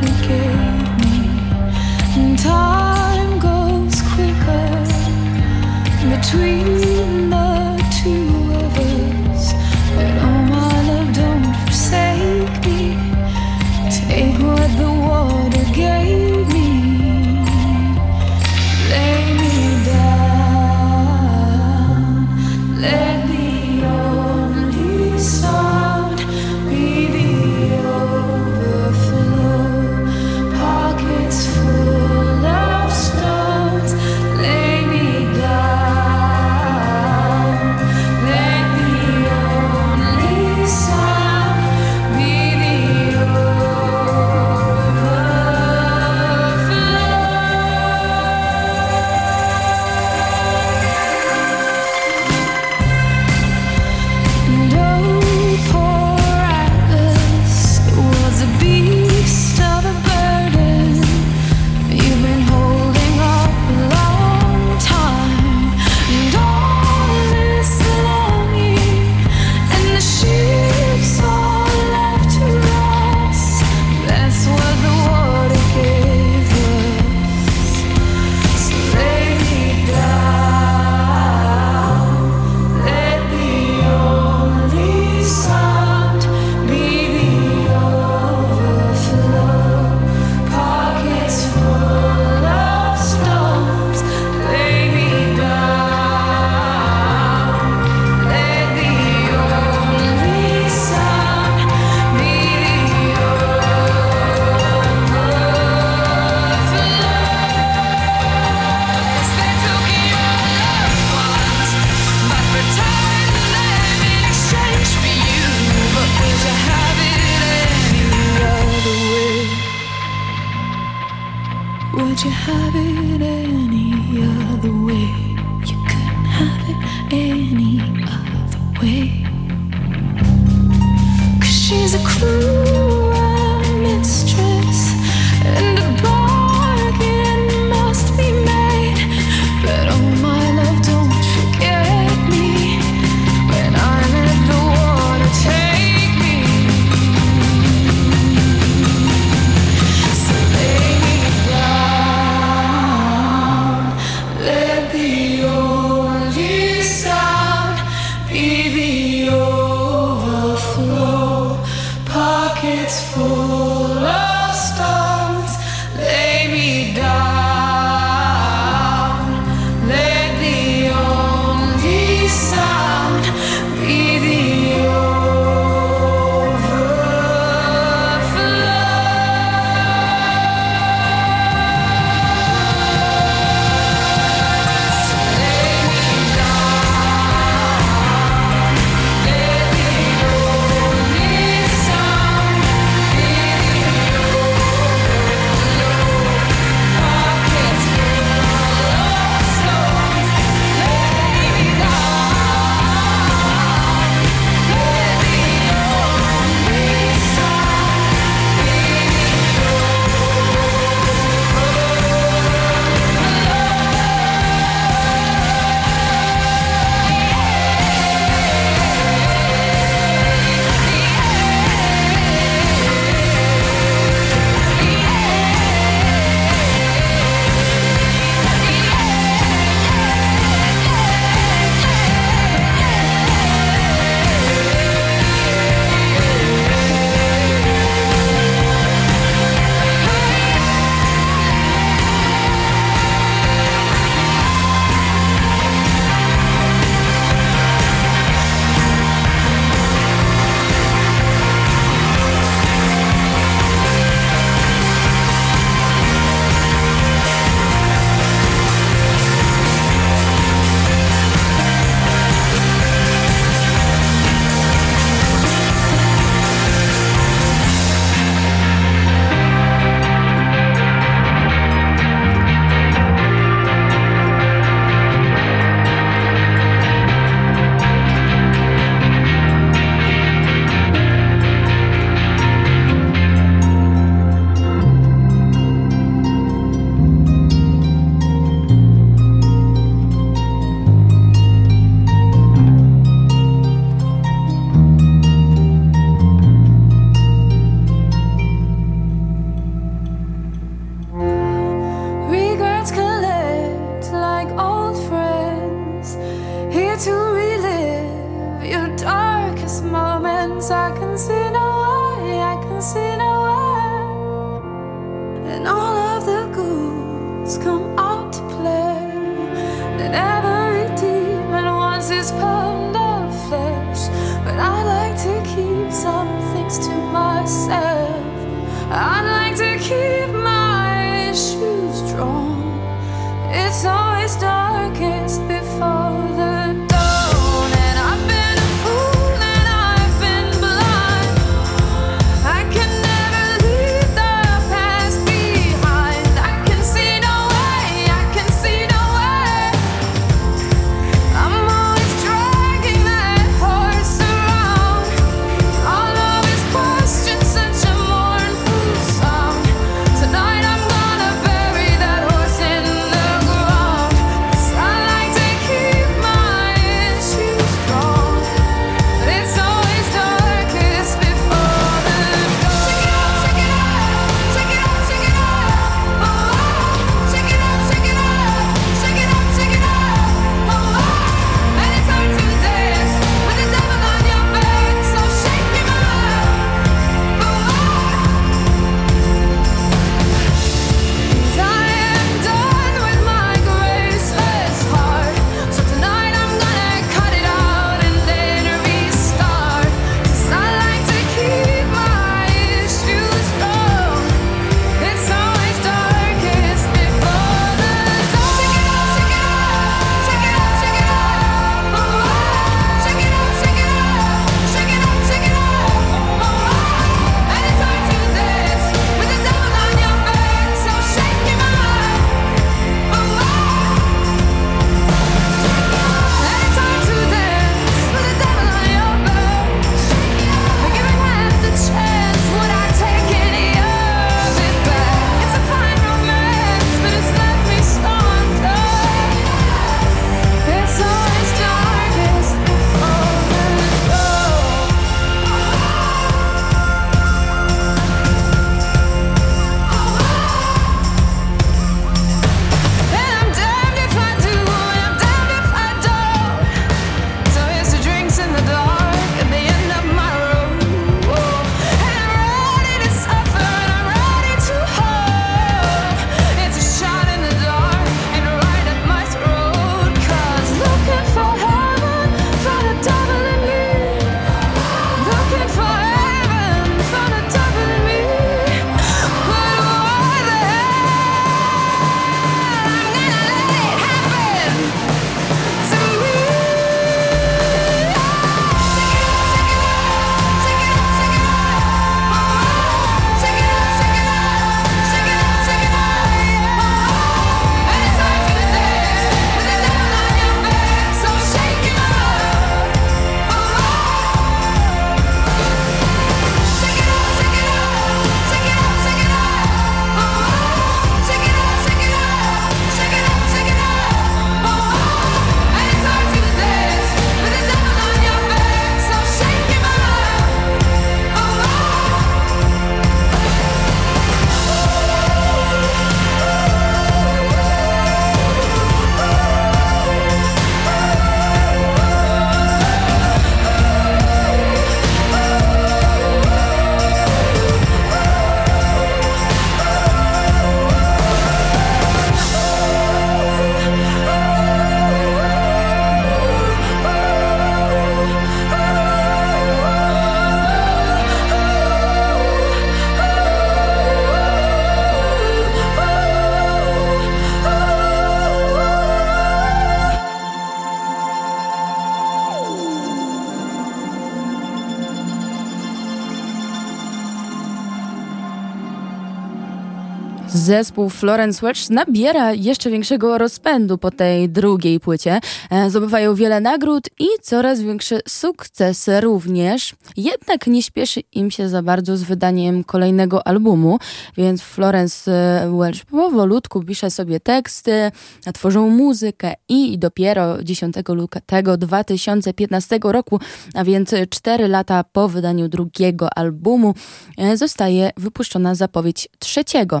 zespół 570.68 571.10
Florence 571.10 571.60
Welch 571.60 571.90
nabiera 571.90 572.52
jeszcze 572.52 572.90
większego 572.90 573.38
rozpędu 573.38 573.98
po 573.98 574.10
tej 574.10 574.48
drugiej 574.48 575.00
płycie. 575.00 575.40
E, 575.70 575.90
zdobywają 575.90 576.34
wiele 576.34 576.60
nagród 576.60 577.08
i 577.18 577.26
coraz 577.42 577.80
większy 577.80 578.20
sukces 578.28 579.06
również. 579.20 579.94
Jednak 580.16 580.66
nie 580.66 580.82
śpieszy 580.82 581.20
im 581.32 581.50
się 581.50 581.68
za 581.68 581.82
bardzo 581.82 582.16
z 582.16 582.22
wydaniem 582.22 582.84
kolejnego 582.84 583.46
albumu, 583.46 583.98
więc 584.36 584.62
Florence 584.62 585.32
e, 585.32 585.78
Welch 585.78 586.04
powolutku 586.04 586.84
pisze 586.84 587.10
sobie 587.10 587.40
teksty, 587.40 588.10
tworzą 588.54 588.90
muzykę 588.90 589.54
i 589.68 589.98
dopiero 589.98 590.62
10 590.62 590.96
lutego 591.08 591.76
2015 591.76 592.98
roku, 593.02 593.40
a 593.74 593.84
więc 593.84 594.14
4 594.30 594.68
lata 594.68 595.04
po 595.04 595.28
wydaniu 595.28 595.68
drugiego 595.68 596.38
albumu, 596.38 596.94
e, 597.38 597.56
zostaje 597.56 598.10
wypuszczona 598.16 598.74
zapowiedź 598.74 599.28
trzeciego 599.38 600.00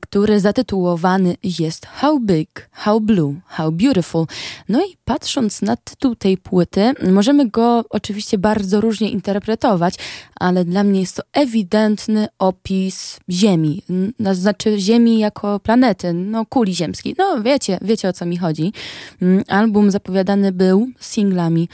który 0.00 0.40
zatytułowany 0.40 1.36
jest 1.42 1.86
How 1.86 2.20
Big, 2.20 2.68
How 2.72 3.00
Blue, 3.00 3.34
How 3.46 3.72
Beautiful. 3.72 4.26
No 4.68 4.84
i 4.84 4.96
patrząc 5.04 5.62
na 5.62 5.76
tytuł 5.76 6.14
tej 6.14 6.38
płyty, 6.38 6.92
możemy 7.10 7.48
go 7.48 7.84
oczywiście 7.90 8.38
bardzo 8.38 8.80
różnie 8.80 9.10
interpretować, 9.10 9.94
ale 10.40 10.64
dla 10.64 10.84
mnie 10.84 11.00
jest 11.00 11.16
to 11.16 11.22
ewidentny 11.32 12.28
opis 12.38 13.20
Ziemi, 13.30 13.82
znaczy 14.34 14.78
Ziemi 14.78 15.18
jako 15.18 15.60
planety, 15.60 16.12
no 16.12 16.46
kuli 16.46 16.74
ziemskiej. 16.74 17.14
No 17.18 17.42
wiecie, 17.42 17.78
wiecie 17.82 18.08
o 18.08 18.12
co 18.12 18.26
mi 18.26 18.36
chodzi. 18.36 18.72
Mm, 19.22 19.44
Album 19.48 19.90
zapowiadany 19.90 20.52
był 20.52 20.88
singlami 21.00 21.68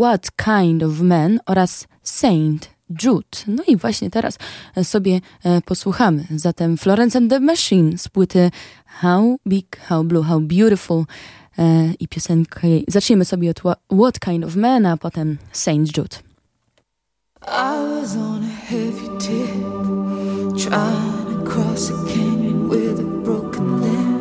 What 0.00 0.30
Kind 0.44 0.82
of 0.82 1.00
Man 1.00 1.40
oraz 1.46 1.86
Saint 2.02 2.77
Jude. 3.02 3.38
No 3.46 3.62
i 3.66 3.76
właśnie 3.76 4.10
teraz 4.10 4.38
sobie 4.82 5.20
e, 5.44 5.60
posłuchamy. 5.60 6.24
Zatem 6.36 6.76
Florence 6.76 7.18
and 7.18 7.30
the 7.30 7.40
Machine 7.40 7.98
z 7.98 8.08
płyty 8.08 8.50
How 8.86 9.36
Big, 9.46 9.76
How 9.88 10.04
Blue, 10.04 10.24
How 10.24 10.40
Beautiful 10.40 11.04
e, 11.58 11.92
i 12.00 12.08
piosenkę. 12.08 12.68
Zaczniemy 12.88 13.24
sobie 13.24 13.50
od 13.50 13.60
Wha- 13.60 13.76
What 14.02 14.18
Kind 14.20 14.44
of 14.44 14.56
Man, 14.56 14.86
a 14.86 14.96
potem 14.96 15.38
Saint 15.52 15.96
Jude. 15.96 16.16
I 17.46 18.00
was 18.00 18.16
on 18.16 18.42
a 18.44 18.66
heavy 18.66 19.08
tip, 19.18 19.54
trying 20.56 21.26
to 21.44 21.50
cross 21.50 21.90
a 21.90 21.94
canyon 22.14 22.68
with 22.68 23.00
a 23.00 23.22
broken 23.24 23.80
limb. 23.80 24.18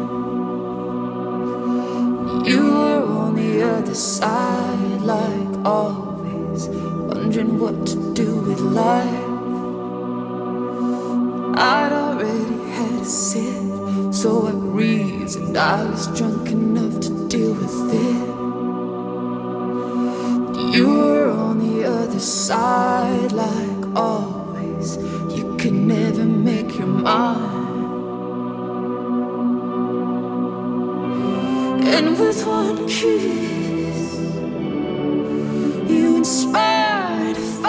You 2.45 2.63
were 2.63 3.03
on 3.03 3.35
the 3.35 3.63
other 3.63 3.95
side, 3.95 5.01
like 5.01 5.65
always, 5.65 6.69
wondering 7.07 7.57
what 7.57 7.85
to 7.87 8.13
do 8.13 8.35
with 8.41 8.59
life. 8.59 9.23
I'd 11.57 11.91
already 11.91 12.57
had 12.71 13.01
a 13.01 13.05
sip, 13.05 14.13
so 14.13 14.47
I 14.47 14.51
reasoned 14.51 15.57
I 15.57 15.85
was 15.85 16.07
drunk 16.17 16.49
enough 16.51 16.99
to 17.01 17.27
deal 17.29 17.53
with 17.53 17.93
it. 17.93 18.27
You 20.75 20.87
were 20.89 21.29
on 21.31 21.59
the 21.59 21.85
other 21.85 22.19
side, 22.19 23.31
like 23.31 23.95
always. 23.95 24.97
You 25.35 25.55
could 25.57 25.73
never 25.73 26.25
make 26.25 26.77
your 26.77 26.87
mind. 26.87 27.67
And 31.95 32.19
with 32.19 32.45
one 32.45 32.87
kiss, 32.87 34.13
you 35.89 36.17
inspired 36.17 36.86
a 37.35 37.41
fire 37.41 37.66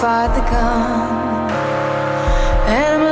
fight 0.00 0.34
the 0.34 0.40
gun? 0.50 1.50
And 2.66 3.09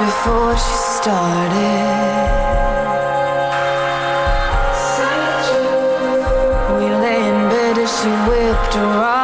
before 0.00 0.56
she 0.56 0.76
started. 0.98 1.90
We 6.76 6.86
lay 7.04 7.28
in 7.28 7.48
bed 7.50 7.76
as 7.78 7.90
she 8.00 8.08
whipped 8.28 8.76
around 8.76 9.19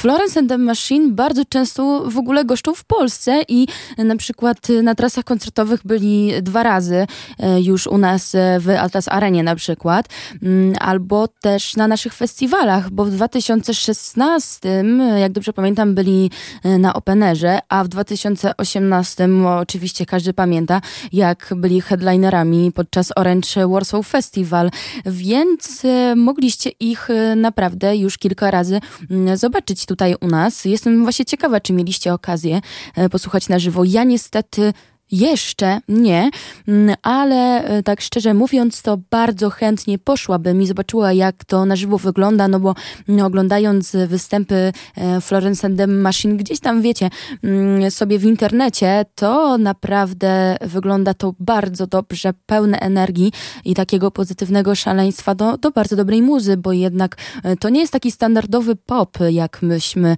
Florence 0.00 0.40
and 0.40 0.48
the 0.48 0.58
Machine 0.58 1.12
bardzo 1.12 1.44
często 1.44 2.02
w 2.10 2.18
ogóle 2.18 2.44
goszczą 2.44 2.74
w 2.74 2.84
Polsce 2.84 3.42
i 3.48 3.66
na 3.98 4.16
przykład 4.16 4.68
na 4.82 4.94
trasach 4.94 5.24
koncertowych 5.24 5.80
byli 5.84 6.32
dwa 6.42 6.62
razy 6.62 7.06
e, 7.38 7.60
już 7.60 7.86
u 7.86 7.98
nas 7.98 8.34
e, 8.34 8.60
w 8.60 8.70
Atlas 8.70 9.08
Arenie 9.08 9.42
na 9.42 9.54
przykład, 9.54 10.08
Mm, 10.42 10.74
albo 10.80 11.28
też 11.28 11.76
na 11.76 11.88
naszych 11.88 12.14
festiwalach, 12.14 12.90
bo 12.90 13.04
w 13.04 13.10
2016, 13.10 14.84
jak 15.20 15.32
dobrze 15.32 15.52
pamiętam, 15.52 15.94
byli 15.94 16.30
na 16.78 16.94
Openerze, 16.94 17.58
a 17.68 17.84
w 17.84 17.88
2018 17.88 19.28
oczywiście 19.58 20.06
każdy 20.06 20.32
pamięta, 20.32 20.80
jak 21.12 21.52
byli 21.56 21.80
headlinerami 21.80 22.72
podczas 22.72 23.12
Orange 23.16 23.68
Warsaw 23.68 24.06
Festival, 24.06 24.70
więc 25.06 25.82
mogliście 26.16 26.70
ich 26.80 27.08
naprawdę 27.36 27.96
już 27.96 28.18
kilka 28.18 28.50
razy 28.50 28.80
mm, 29.10 29.36
zobaczyć 29.36 29.86
tutaj 29.90 30.14
u 30.20 30.26
nas. 30.26 30.64
Jestem 30.64 31.02
właśnie 31.02 31.24
ciekawa, 31.24 31.60
czy 31.60 31.72
mieliście 31.72 32.14
okazję 32.14 32.60
e, 32.96 33.08
posłuchać 33.08 33.48
na 33.48 33.58
żywo. 33.58 33.84
Ja 33.84 34.04
niestety 34.04 34.72
jeszcze 35.12 35.80
nie, 35.88 36.30
mm, 36.68 36.96
ale 37.02 37.64
e, 37.64 37.82
tak 37.82 38.00
szczerze 38.00 38.34
mówiąc, 38.34 38.82
to 38.82 38.98
bardzo 39.10 39.50
chętnie 39.50 39.98
poszłabym 39.98 40.62
i 40.62 40.66
zobaczyła, 40.66 41.12
jak 41.12 41.44
to 41.44 41.64
na 41.66 41.76
żywo 41.76 41.98
wygląda, 41.98 42.48
no 42.48 42.60
bo 42.60 42.74
mm, 43.08 43.26
oglądając 43.26 43.96
występy 44.06 44.72
e, 44.96 45.20
Florence 45.20 45.66
and 45.66 45.78
the 45.78 45.86
Machine 45.86 46.36
gdzieś 46.36 46.60
tam, 46.60 46.82
wiecie, 46.82 47.10
mm, 47.44 47.90
sobie 47.90 48.18
w 48.18 48.24
internecie, 48.24 49.04
to 49.14 49.58
naprawdę 49.58 50.56
wygląda 50.60 51.14
to 51.14 51.34
bardzo 51.40 51.86
dobrze, 51.86 52.32
pełne 52.46 52.78
energii 52.78 53.32
i 53.64 53.74
takiego 53.74 54.10
pozytywnego 54.10 54.74
szaleństwa 54.74 55.34
do, 55.34 55.58
do 55.58 55.70
bardzo 55.70 55.96
dobrej 55.96 56.22
muzy, 56.22 56.56
bo 56.56 56.72
jednak 56.72 57.16
e, 57.44 57.56
to 57.56 57.68
nie 57.68 57.80
jest 57.80 57.92
taki 57.92 58.10
standardowy 58.10 58.76
pop, 58.76 59.18
jak 59.30 59.62
myśmy 59.62 60.16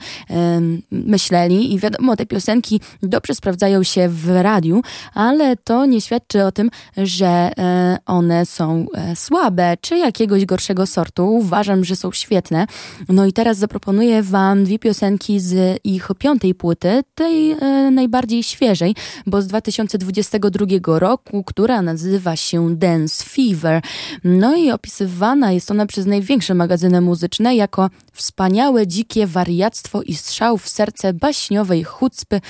myśleli 0.90 1.74
i 1.74 1.78
wiadomo, 1.78 2.16
te 2.16 2.26
piosenki 2.26 2.80
dobrze 3.02 3.34
sprawdzają 3.34 3.82
się 3.82 4.08
w 4.08 4.28
radiu, 4.42 4.81
ale 5.14 5.56
to 5.56 5.86
nie 5.86 6.00
świadczy 6.00 6.44
o 6.44 6.52
tym, 6.52 6.70
że 6.96 7.26
e, 7.26 7.98
one 8.06 8.46
są 8.46 8.86
e, 8.94 9.16
słabe 9.16 9.76
czy 9.80 9.98
jakiegoś 9.98 10.44
gorszego 10.44 10.86
sortu. 10.86 11.34
Uważam, 11.34 11.84
że 11.84 11.96
są 11.96 12.12
świetne. 12.12 12.66
No 13.08 13.26
i 13.26 13.32
teraz 13.32 13.58
zaproponuję 13.58 14.22
wam 14.22 14.64
dwie 14.64 14.78
piosenki 14.78 15.40
z 15.40 15.80
ich 15.84 16.08
piątej 16.18 16.54
płyty, 16.54 17.02
tej 17.14 17.50
e, 17.50 17.90
najbardziej 17.90 18.42
świeżej, 18.42 18.94
bo 19.26 19.42
z 19.42 19.46
2022 19.46 20.66
roku, 20.98 21.44
która 21.44 21.82
nazywa 21.82 22.36
się 22.36 22.76
Dance 22.76 23.24
Fever. 23.24 23.82
No 24.24 24.56
i 24.56 24.70
opisywana 24.70 25.52
jest 25.52 25.70
ona 25.70 25.86
przez 25.86 26.06
największe 26.06 26.54
magazyny 26.54 27.00
muzyczne 27.00 27.56
jako 27.56 27.90
wspaniałe, 28.12 28.86
dzikie 28.86 29.26
wariactwo 29.26 30.02
i 30.02 30.14
strzał 30.14 30.58
w 30.58 30.68
serce 30.68 31.12
baśniowej 31.12 31.84
chucpy, 31.84 32.40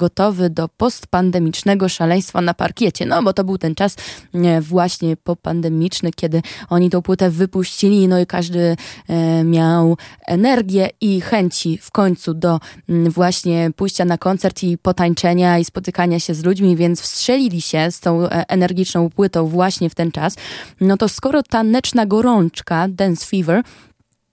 gotowy 0.00 0.50
do 0.50 0.68
postpandemicznego 0.68 1.88
szaleństwa 1.88 2.40
na 2.40 2.54
parkiecie. 2.54 3.06
No 3.06 3.22
bo 3.22 3.32
to 3.32 3.44
był 3.44 3.58
ten 3.58 3.74
czas 3.74 3.96
e, 4.34 4.60
właśnie 4.60 5.16
popandemiczny, 5.16 6.10
kiedy 6.16 6.42
oni 6.68 6.90
tą 6.90 7.02
płytę 7.02 7.30
wypuścili, 7.30 8.08
no 8.08 8.20
i 8.20 8.26
każdy 8.26 8.76
e, 9.08 9.44
miał 9.44 9.96
energię 10.26 10.88
i 11.00 11.20
chęci 11.20 11.78
w 11.78 11.90
końcu 11.90 12.34
do 12.34 12.60
mm, 12.88 13.10
właśnie 13.10 13.70
pójścia 13.76 14.04
na 14.04 14.18
koncert 14.18 14.62
i 14.62 14.78
potańczenia 14.78 15.58
i 15.58 15.64
spotykania 15.64 16.20
się 16.20 16.34
z 16.34 16.44
ludźmi, 16.44 16.76
więc 16.76 17.00
wstrzelili 17.00 17.60
się 17.60 17.90
z 17.90 18.00
tą 18.00 18.22
e, 18.22 18.48
energiczną 18.48 19.10
płytą 19.10 19.46
właśnie 19.46 19.90
w 19.90 19.94
ten 19.94 20.12
czas. 20.12 20.36
No 20.80 20.96
to 20.96 21.08
skoro 21.08 21.42
taneczna 21.42 22.06
gorączka, 22.06 22.88
Dance 22.88 23.26
Fever, 23.26 23.62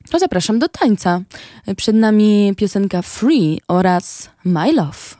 to 0.09 0.19
zapraszam 0.19 0.59
do 0.59 0.67
tańca. 0.69 1.21
Przed 1.77 1.95
nami 1.95 2.53
piosenka 2.57 3.01
Free 3.01 3.61
oraz 3.67 4.29
My 4.45 4.73
Love. 4.73 5.16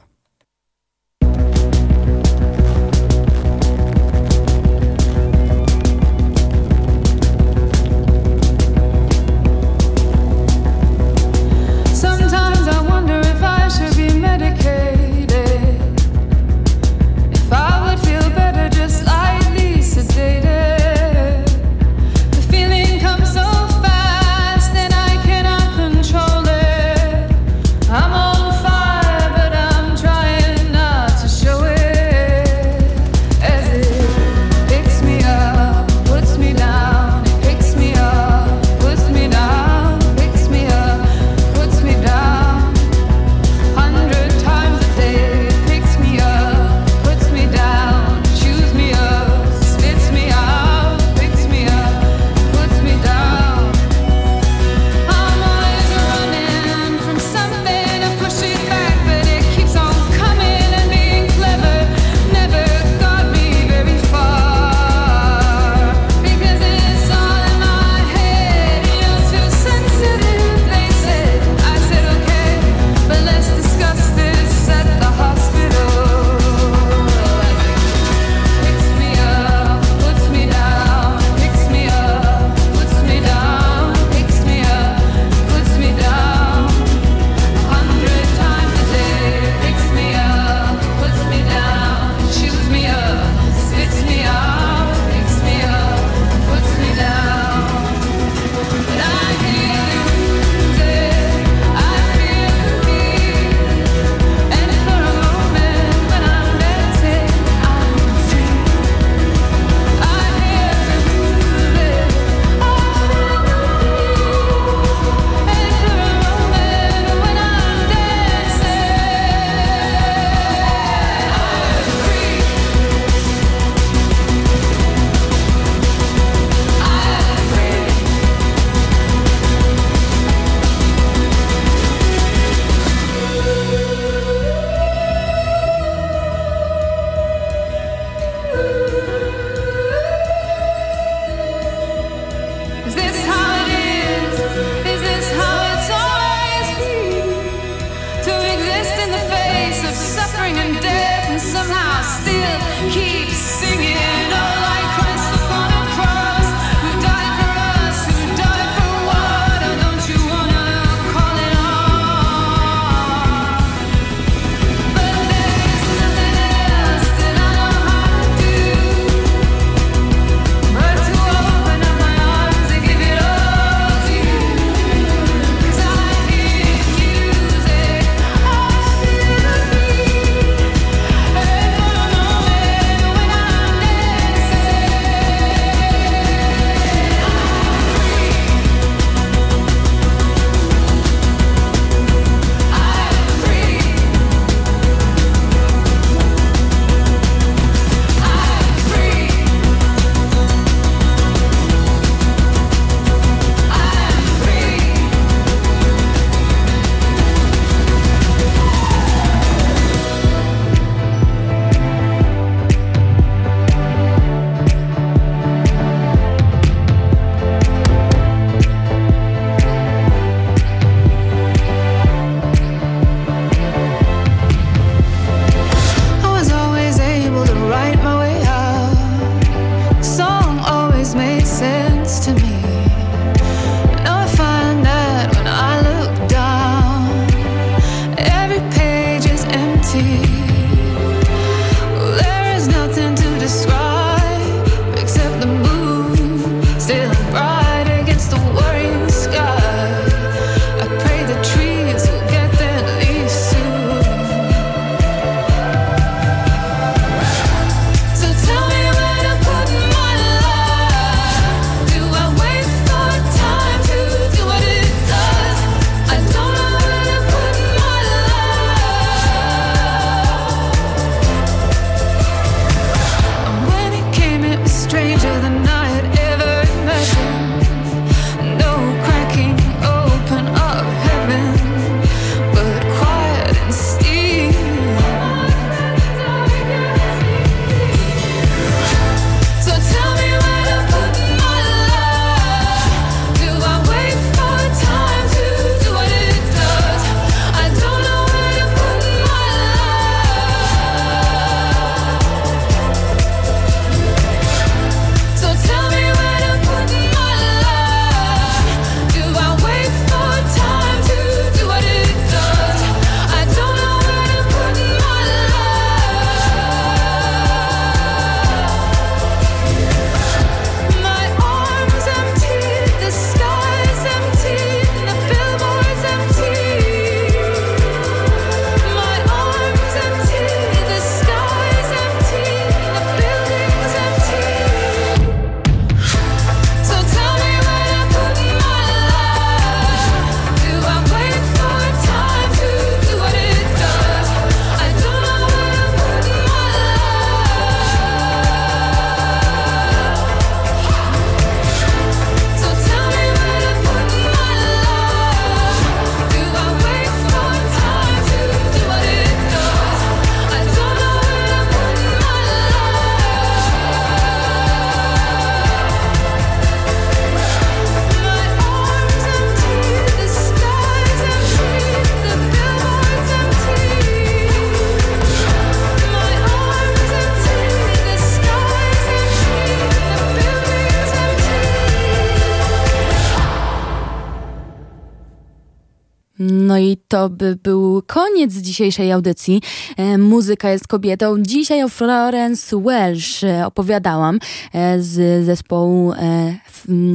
To 387.18 387.30
by 387.30 387.56
był 387.64 388.02
koniec 388.08 388.54
dzisiejszej 388.54 389.12
audycji. 389.12 389.62
E, 389.98 390.18
muzyka 390.18 390.70
jest 390.70 390.88
kobietą. 390.88 391.36
Dzisiaj 391.42 391.84
o 391.84 391.90
Florence 391.90 392.82
Welsh 392.82 393.44
e, 393.44 393.66
opowiadałam 393.66 394.40
e, 394.74 395.02
z 395.02 395.46
zespołu 395.46 396.14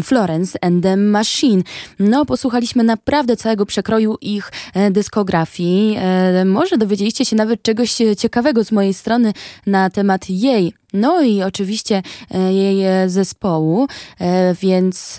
Florence 0.02 0.58
and 0.64 0.82
the 0.82 0.96
Machine. 0.96 1.62
No, 1.98 2.24
posłuchaliśmy 2.24 2.84
naprawdę 2.84 3.36
całego 3.36 3.66
przekroju 3.66 4.16
ich 4.20 4.52
dyskografii. 4.90 5.98
Może 6.44 6.78
dowiedzieliście 6.78 7.24
się 7.24 7.36
nawet 7.36 7.62
czegoś 7.62 7.96
ciekawego 8.18 8.64
z 8.64 8.72
mojej 8.72 8.94
strony 8.94 9.32
na 9.66 9.90
temat 9.90 10.30
jej 10.30 10.74
no 10.92 11.22
i 11.22 11.42
oczywiście 11.42 12.02
e, 12.30 12.52
jej 12.52 12.84
e, 12.84 13.08
zespołu, 13.08 13.86
e, 14.20 14.54
więc 14.54 15.18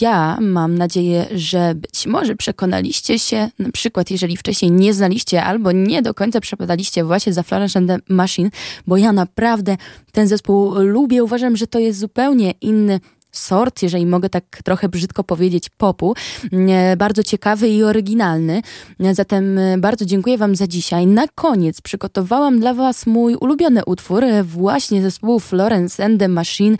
ja 0.00 0.38
mam 0.40 0.78
nadzieję, 0.78 1.26
że 1.34 1.74
być 1.74 2.06
może 2.06 2.36
przekonaliście 2.36 3.18
się, 3.18 3.48
na 3.58 3.70
przykład 3.70 4.10
jeżeli 4.10 4.36
wcześniej 4.36 4.70
nie 4.70 4.94
znaliście 4.94 5.44
albo 5.44 5.72
nie 5.72 6.02
do 6.02 6.14
końca 6.14 6.40
przepadaliście 6.40 7.04
właśnie 7.04 7.32
za 7.32 7.42
Florence 7.42 7.78
and 7.78 7.88
the 7.88 7.98
Machine, 8.14 8.50
bo 8.86 8.96
ja 8.96 9.12
naprawdę 9.12 9.76
ten 10.12 10.28
zespół 10.28 10.74
lubię, 10.74 11.24
uważam, 11.24 11.56
że 11.56 11.66
to 11.66 11.78
jest 11.78 11.98
zupełnie 11.98 12.54
inny 12.60 13.00
sort, 13.32 13.82
jeżeli 13.82 14.06
mogę 14.06 14.28
tak 14.28 14.44
trochę 14.64 14.88
brzydko 14.88 15.24
powiedzieć, 15.24 15.68
popu. 15.68 16.14
E, 16.52 16.96
Bardzo 16.96 17.22
ciekawy 17.22 17.68
i 17.68 17.82
oryginalny. 17.82 18.62
E, 19.00 19.14
Zatem 19.14 19.58
e, 19.58 19.78
bardzo 19.78 20.04
dziękuję 20.04 20.38
Wam 20.38 20.56
za 20.56 20.66
dzisiaj. 20.66 21.06
Na 21.06 21.28
koniec 21.28 21.80
przygotowałam 21.80 22.60
dla 22.60 22.74
Was 22.74 23.06
mój 23.06 23.34
ulubiony 23.34 23.84
utwór 23.84 24.24
właśnie 24.44 25.02
zespołu 25.02 25.40
Florence 25.40 26.04
and 26.04 26.20
the 26.20 26.28
Machine, 26.28 26.76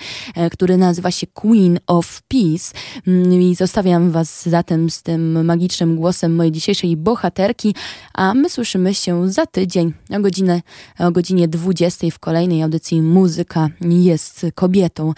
który 0.52 0.76
nazywa 0.76 1.10
się 1.10 1.26
Queen 1.26 1.78
of 1.86 2.22
Peace. 2.28 2.72
Mm, 3.06 3.42
I 3.42 3.54
zostawiam 3.54 4.10
Was 4.10 4.48
zatem 4.48 4.90
z 4.90 5.02
tym 5.02 5.44
magicznym 5.44 5.96
głosem 5.96 6.34
mojej 6.34 6.52
dzisiejszej 6.52 6.96
bohaterki, 6.96 7.74
a 8.14 8.34
my 8.34 8.50
słyszymy 8.50 8.94
się 8.94 9.30
za 9.30 9.46
tydzień 9.46 9.92
o, 10.16 10.20
godzinę, 10.20 10.62
o 10.98 11.10
godzinie 11.10 11.48
20 11.48 12.06
w 12.10 12.18
kolejnej 12.18 12.62
audycji 12.62 13.02
Muzyka 13.02 13.68
jest 13.80 14.46
kobietą. 14.54 15.12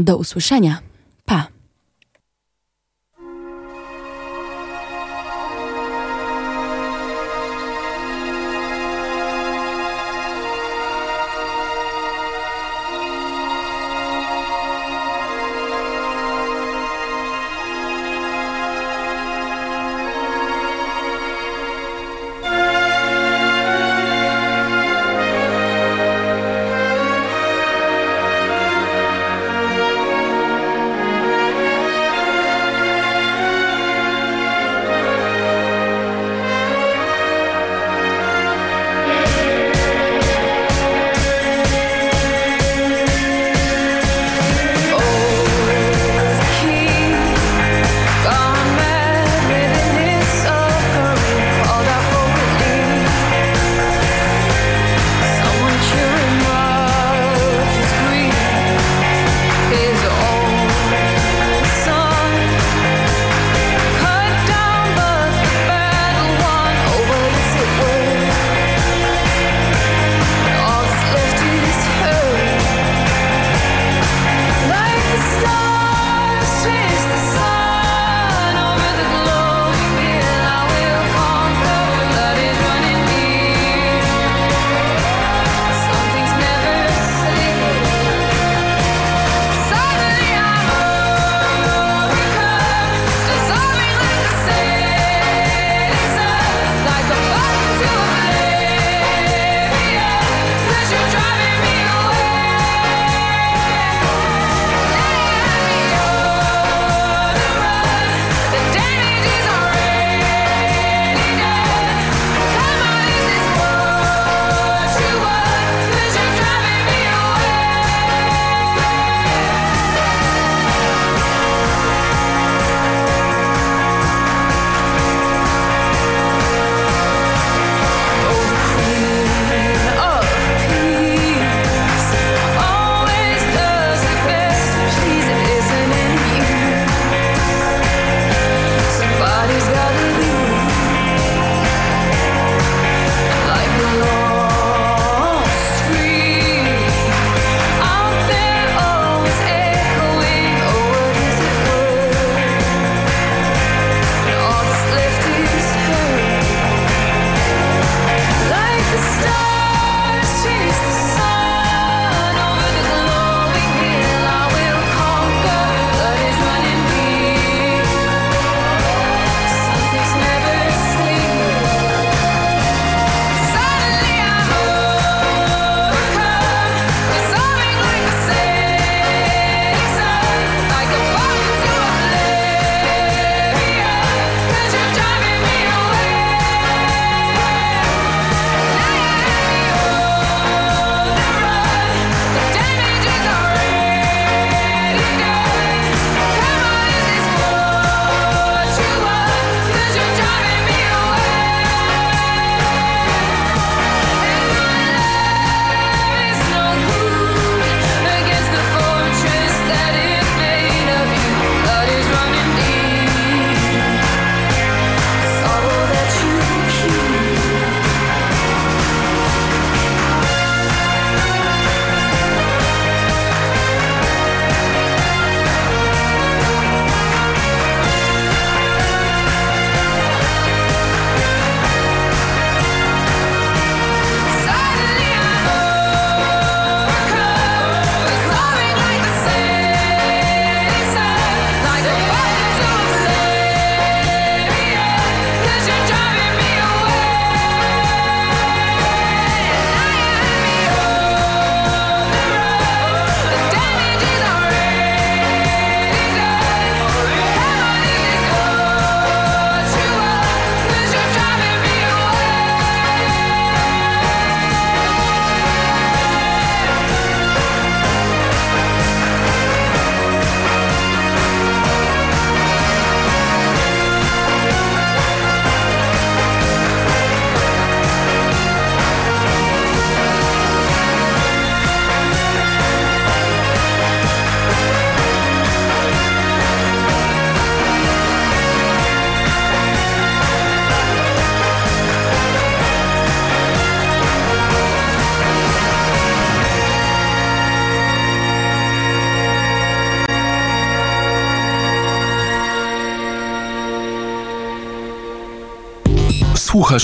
Do 0.00 0.16
usłyszenia. 0.16 0.57
Pa! 1.26 1.50